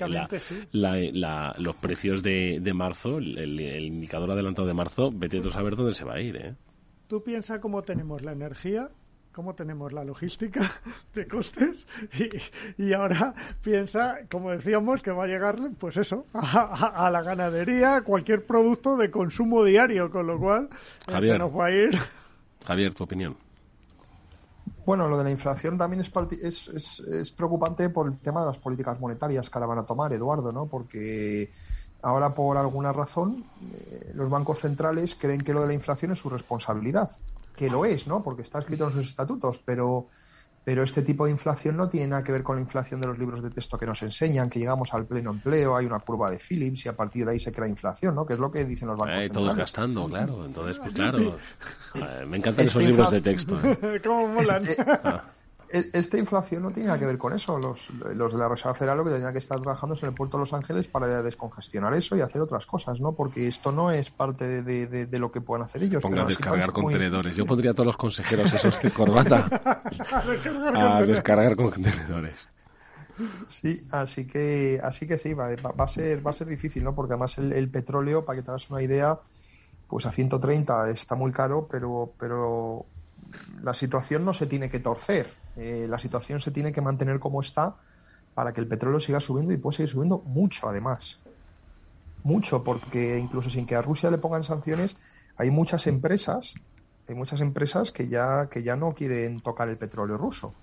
[0.71, 5.75] la, los precios de, de marzo, el, el, indicador adelantado de marzo, vete a saber
[5.75, 6.55] dónde se va a ir, ¿eh?
[7.09, 8.91] Tú piensas cómo tenemos la energía
[9.37, 10.63] cómo tenemos la logística
[11.15, 11.87] de costes
[12.79, 18.47] y, ahora piensa, como decíamos, que va a llegar, pues eso, a, la ganadería, cualquier
[18.47, 20.71] producto de consumo diario, con lo cual
[21.09, 21.99] eh, se nos va a ir.
[22.65, 23.37] Javier, tu opinión.
[24.87, 26.11] Bueno, lo de la inflación también es,
[26.69, 30.15] es, es, preocupante por el tema de las políticas monetarias que ahora van a tomar,
[30.15, 30.65] Eduardo, ¿no?
[30.65, 31.53] Porque
[32.01, 36.21] ahora, por alguna razón, eh, los bancos centrales creen que lo de la inflación es
[36.21, 37.11] su responsabilidad
[37.57, 38.23] que lo es, ¿no?
[38.23, 40.09] Porque está escrito en sus estatutos, pero,
[40.63, 43.19] pero este tipo de inflación no tiene nada que ver con la inflación de los
[43.19, 46.39] libros de texto que nos enseñan, que llegamos al pleno empleo, hay una curva de
[46.39, 48.27] Phillips y a partir de ahí se crea inflación, ¿no?
[48.27, 49.25] Que es lo que dicen los bancos.
[49.25, 50.45] Eh, todos gastando, claro.
[50.45, 51.37] Entonces, pues claro.
[52.29, 53.59] me encantan esos libros de texto.
[53.65, 54.01] ¿eh?
[54.05, 54.65] ¿Cómo molan?
[55.05, 55.23] Ah.
[55.77, 57.59] E, esta inflación no tiene nada que ver con eso.
[57.59, 60.15] Los, los de la Reserva Federal lo que tenían que estar trabajando es en el
[60.15, 63.13] puerto de Los Ángeles para descongestionar eso y hacer otras cosas, ¿no?
[63.13, 66.03] Porque esto no es parte de, de, lo que puedan hacer ellos.
[66.03, 67.37] Ponga a descargar contenedores.
[67.37, 69.49] Yo pondría a todos los consejeros esos de corbata
[70.75, 72.49] a descargar contenedores.
[73.49, 76.95] Sí, así que, así que sí, va, va, a ser, va a ser difícil, ¿no?
[76.95, 79.19] Porque además el, el petróleo, para que te hagas una idea,
[79.89, 82.85] pues a 130 está muy caro, pero, pero
[83.63, 87.41] la situación no se tiene que torcer eh, la situación se tiene que mantener como
[87.41, 87.77] está
[88.35, 91.19] para que el petróleo siga subiendo y puede seguir subiendo mucho además.
[92.23, 94.97] Mucho, porque incluso sin que a Rusia le pongan sanciones,
[95.37, 96.55] hay muchas empresas,
[97.09, 100.55] hay muchas empresas que ya, que ya no quieren tocar el petróleo ruso.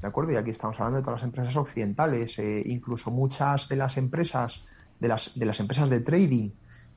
[0.00, 0.32] ¿De acuerdo?
[0.32, 4.64] Y aquí estamos hablando de todas las empresas occidentales, eh, incluso muchas de las empresas,
[4.98, 6.50] de las, de las empresas de trading,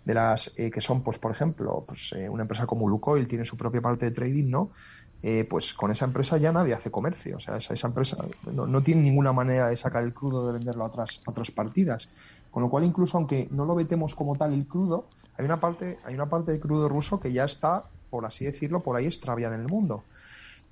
[0.06, 3.58] de las eh, que son, pues, por ejemplo, pues, una empresa como Lukoil tiene su
[3.58, 4.72] propia parte de trading, ¿no?
[5.26, 7.38] Eh, pues con esa empresa ya nadie hace comercio.
[7.38, 8.18] O sea, esa, esa empresa
[8.52, 12.10] no, tiene ninguna manera de sacar el crudo de venderlo a otras, otras partidas.
[12.52, 15.08] Con lo cual, incluso aunque no lo vetemos como tal el crudo,
[15.38, 18.82] hay una parte, hay una parte de crudo ruso que ya está, por así decirlo,
[18.82, 20.04] por ahí extraviada en el mundo.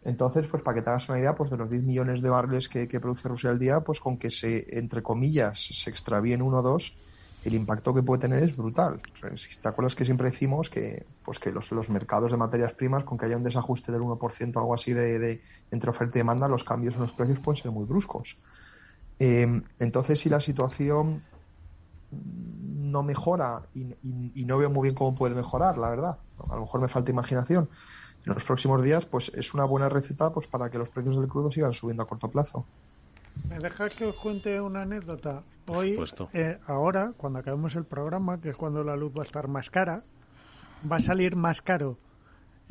[0.04, 2.68] Entonces, pues para que te hagas una idea, pues de los 10 millones de barriles
[2.68, 6.58] que, que produce Rusia al día, pues con que se, entre comillas, se extravíen uno
[6.58, 6.94] o dos,
[7.44, 9.02] el impacto que puede tener es brutal.
[9.36, 13.04] Si te acuerdas que siempre decimos que, pues que los, los mercados de materias primas,
[13.04, 16.48] con que haya un desajuste del 1% o algo así de, entre oferta y demanda,
[16.48, 18.38] los cambios en los precios pueden ser muy bruscos.
[19.18, 21.24] Eh, entonces, si la situación
[22.12, 26.18] no mejora y, no veo muy bien cómo puede mejorar, la verdad,
[26.50, 27.70] a lo mejor me falta imaginación,
[28.26, 31.28] en los próximos días, pues es una buena receta pues para que los precios del
[31.28, 32.66] crudo sigan subiendo a corto plazo.
[33.48, 35.44] ¿Me deja que os cuente una anécdota?
[35.68, 35.98] Hoy,
[36.34, 39.70] eh, ahora, cuando acabemos el programa, que es cuando la luz va a estar más
[39.70, 40.04] cara,
[40.90, 41.98] va a salir más caro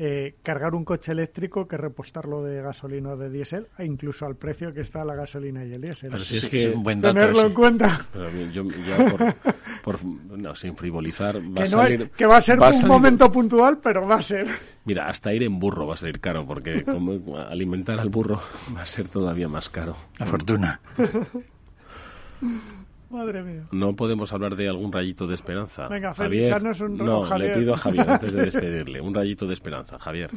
[0.03, 4.35] eh, cargar un coche eléctrico que repostarlo de gasolina o de diésel, e incluso al
[4.35, 6.13] precio que está la gasolina y el diésel.
[6.13, 8.01] Pero si es que tenerlo en cuenta.
[8.11, 8.97] Pero yo, ya
[9.85, 14.07] por, no, sin frivolizar, va a salir, que va a ser un momento puntual, pero
[14.07, 14.47] va a ser.
[14.87, 18.41] Mira, hasta ir en burro va a salir caro, porque como alimentar al burro
[18.75, 19.99] va a ser todavía más caro.
[20.19, 20.81] La fortuna.
[23.11, 23.67] Madre mía.
[23.73, 25.89] No podemos hablar de algún rayito de esperanza.
[25.89, 26.63] Venga, Javier.
[26.83, 29.01] Un no, le pido a Javier antes de despedirle.
[29.01, 30.31] Un rayito de esperanza, Javier.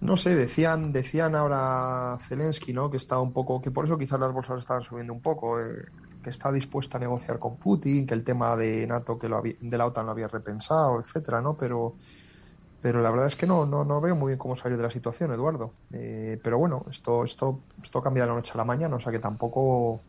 [0.00, 2.90] No sé, decían, decían ahora Zelensky, ¿no?
[2.90, 5.84] Que está un poco, que por eso quizás las bolsas estaban subiendo un poco, eh,
[6.22, 9.78] que está dispuesta a negociar con Putin, que el tema de NATO, que lo de
[9.78, 11.54] la OTAN lo había repensado, etcétera, ¿no?
[11.54, 11.96] Pero,
[12.80, 14.90] pero la verdad es que no, no, no veo muy bien cómo salir de la
[14.90, 15.72] situación, Eduardo.
[15.92, 19.12] Eh, pero bueno, esto, esto, esto cambia de la noche a la mañana, o sea
[19.12, 20.00] que tampoco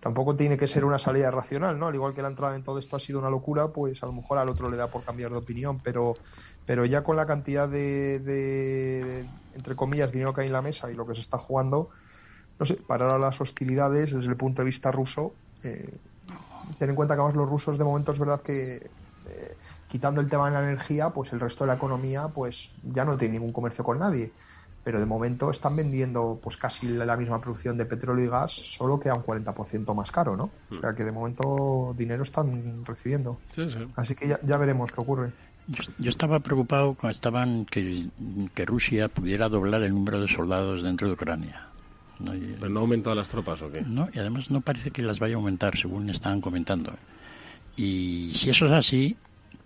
[0.00, 1.88] tampoco tiene que ser una salida racional, ¿no?
[1.88, 4.12] Al igual que la entrada en todo esto ha sido una locura, pues a lo
[4.12, 6.14] mejor al otro le da por cambiar de opinión, pero,
[6.64, 10.94] pero ya con la cantidad de, entre comillas, dinero que hay en la mesa y
[10.94, 11.90] lo que se está jugando,
[12.58, 15.32] no sé, parar a las hostilidades desde el punto de vista ruso,
[15.62, 15.94] eh,
[16.78, 18.76] ten en cuenta que además los rusos de momento es verdad que
[19.28, 23.04] eh, quitando el tema de la energía, pues el resto de la economía, pues ya
[23.04, 24.32] no tiene ningún comercio con nadie
[24.82, 28.98] pero de momento están vendiendo pues casi la misma producción de petróleo y gas, solo
[28.98, 30.50] que a un 40% más caro, ¿no?
[30.70, 33.38] O sea que de momento dinero están recibiendo.
[33.96, 35.32] Así que ya, veremos qué ocurre.
[35.98, 38.08] Yo, estaba preocupado cuando estaban que,
[38.54, 41.66] que, Rusia pudiera doblar el número de soldados dentro de Ucrania.
[42.18, 42.32] ¿no?
[42.32, 43.82] ¿Pero no ha aumentado las tropas o qué?
[43.82, 46.92] No, y además no parece que las vaya a aumentar, según estaban comentando.
[47.76, 49.16] Y si eso es así,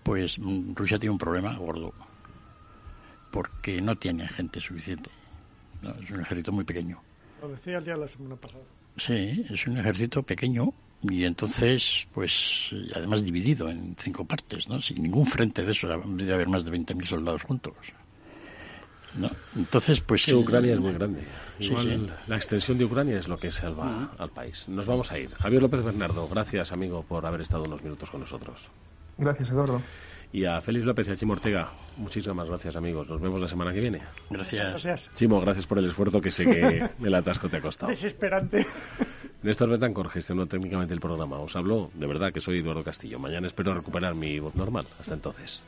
[0.03, 0.39] pues
[0.75, 1.95] Rusia tiene un problema gordo
[3.35, 5.11] porque no tiene gente suficiente.
[5.83, 7.01] es un ejército muy pequeño.
[7.43, 8.63] Lo decía ya la semana pasada.
[8.97, 10.73] Sí, es un ejército pequeño
[11.03, 14.81] y entonces, pues, además dividido en cinco partes, ¿no?
[14.81, 17.75] Sin ningún frente de eso, debería haber más de 20.000 soldados juntos.
[19.17, 19.29] ¿no?
[19.57, 20.29] Entonces, pues...
[20.29, 21.25] Ucrania es muy grande.
[21.59, 24.69] Igual la extensión de Ucrania es lo que salva al país.
[24.69, 25.35] Nos vamos a ir.
[25.35, 28.69] Javier López Bernardo, gracias, amigo, por haber estado unos minutos con nosotros.
[29.19, 29.83] Gracias, Eduardo.
[30.35, 33.09] Y a Félix López y a Chimo Ortega, muchísimas gracias, amigos.
[33.09, 34.03] Nos vemos la semana que viene.
[34.29, 34.69] Gracias.
[34.71, 35.11] gracias.
[35.15, 37.91] Chimo, gracias por el esfuerzo que sé que el atasco te ha costado.
[37.91, 38.67] Desesperante.
[39.45, 41.39] Néstor Betancor gestionó técnicamente el programa.
[41.39, 43.21] Os hablo, de verdad, que soy Eduardo Castillo.
[43.21, 44.87] Mañana espero recuperar mi voz normal.
[44.99, 45.63] Hasta entonces.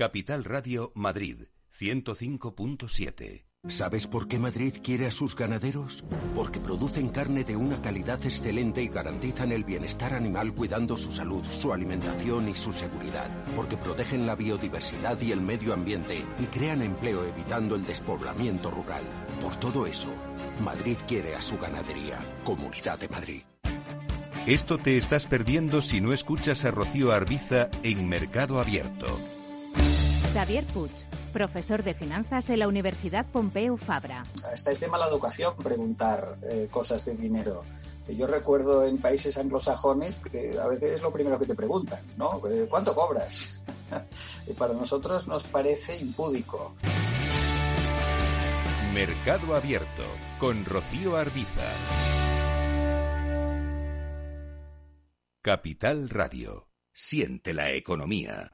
[0.00, 1.42] Capital Radio Madrid
[1.78, 6.04] 105.7 ¿Sabes por qué Madrid quiere a sus ganaderos?
[6.34, 11.44] Porque producen carne de una calidad excelente y garantizan el bienestar animal cuidando su salud,
[11.44, 13.28] su alimentación y su seguridad.
[13.54, 19.02] Porque protegen la biodiversidad y el medio ambiente y crean empleo evitando el despoblamiento rural.
[19.42, 20.08] Por todo eso,
[20.64, 22.18] Madrid quiere a su ganadería.
[22.42, 23.42] Comunidad de Madrid.
[24.46, 29.19] Esto te estás perdiendo si no escuchas a Rocío Arbiza en Mercado Abierto.
[30.40, 30.90] Xavier Puig,
[31.34, 34.24] profesor de finanzas en la Universidad Pompeu Fabra.
[34.50, 37.62] Hasta es de mala educación preguntar eh, cosas de dinero.
[38.08, 42.40] Yo recuerdo en países anglosajones que a veces es lo primero que te preguntan, ¿no?
[42.48, 43.60] Eh, ¿Cuánto cobras?
[44.46, 46.74] y para nosotros nos parece impúdico.
[48.94, 50.04] Mercado Abierto
[50.38, 51.68] con Rocío Arbiza.
[55.42, 56.70] Capital Radio.
[56.94, 58.52] Siente la economía.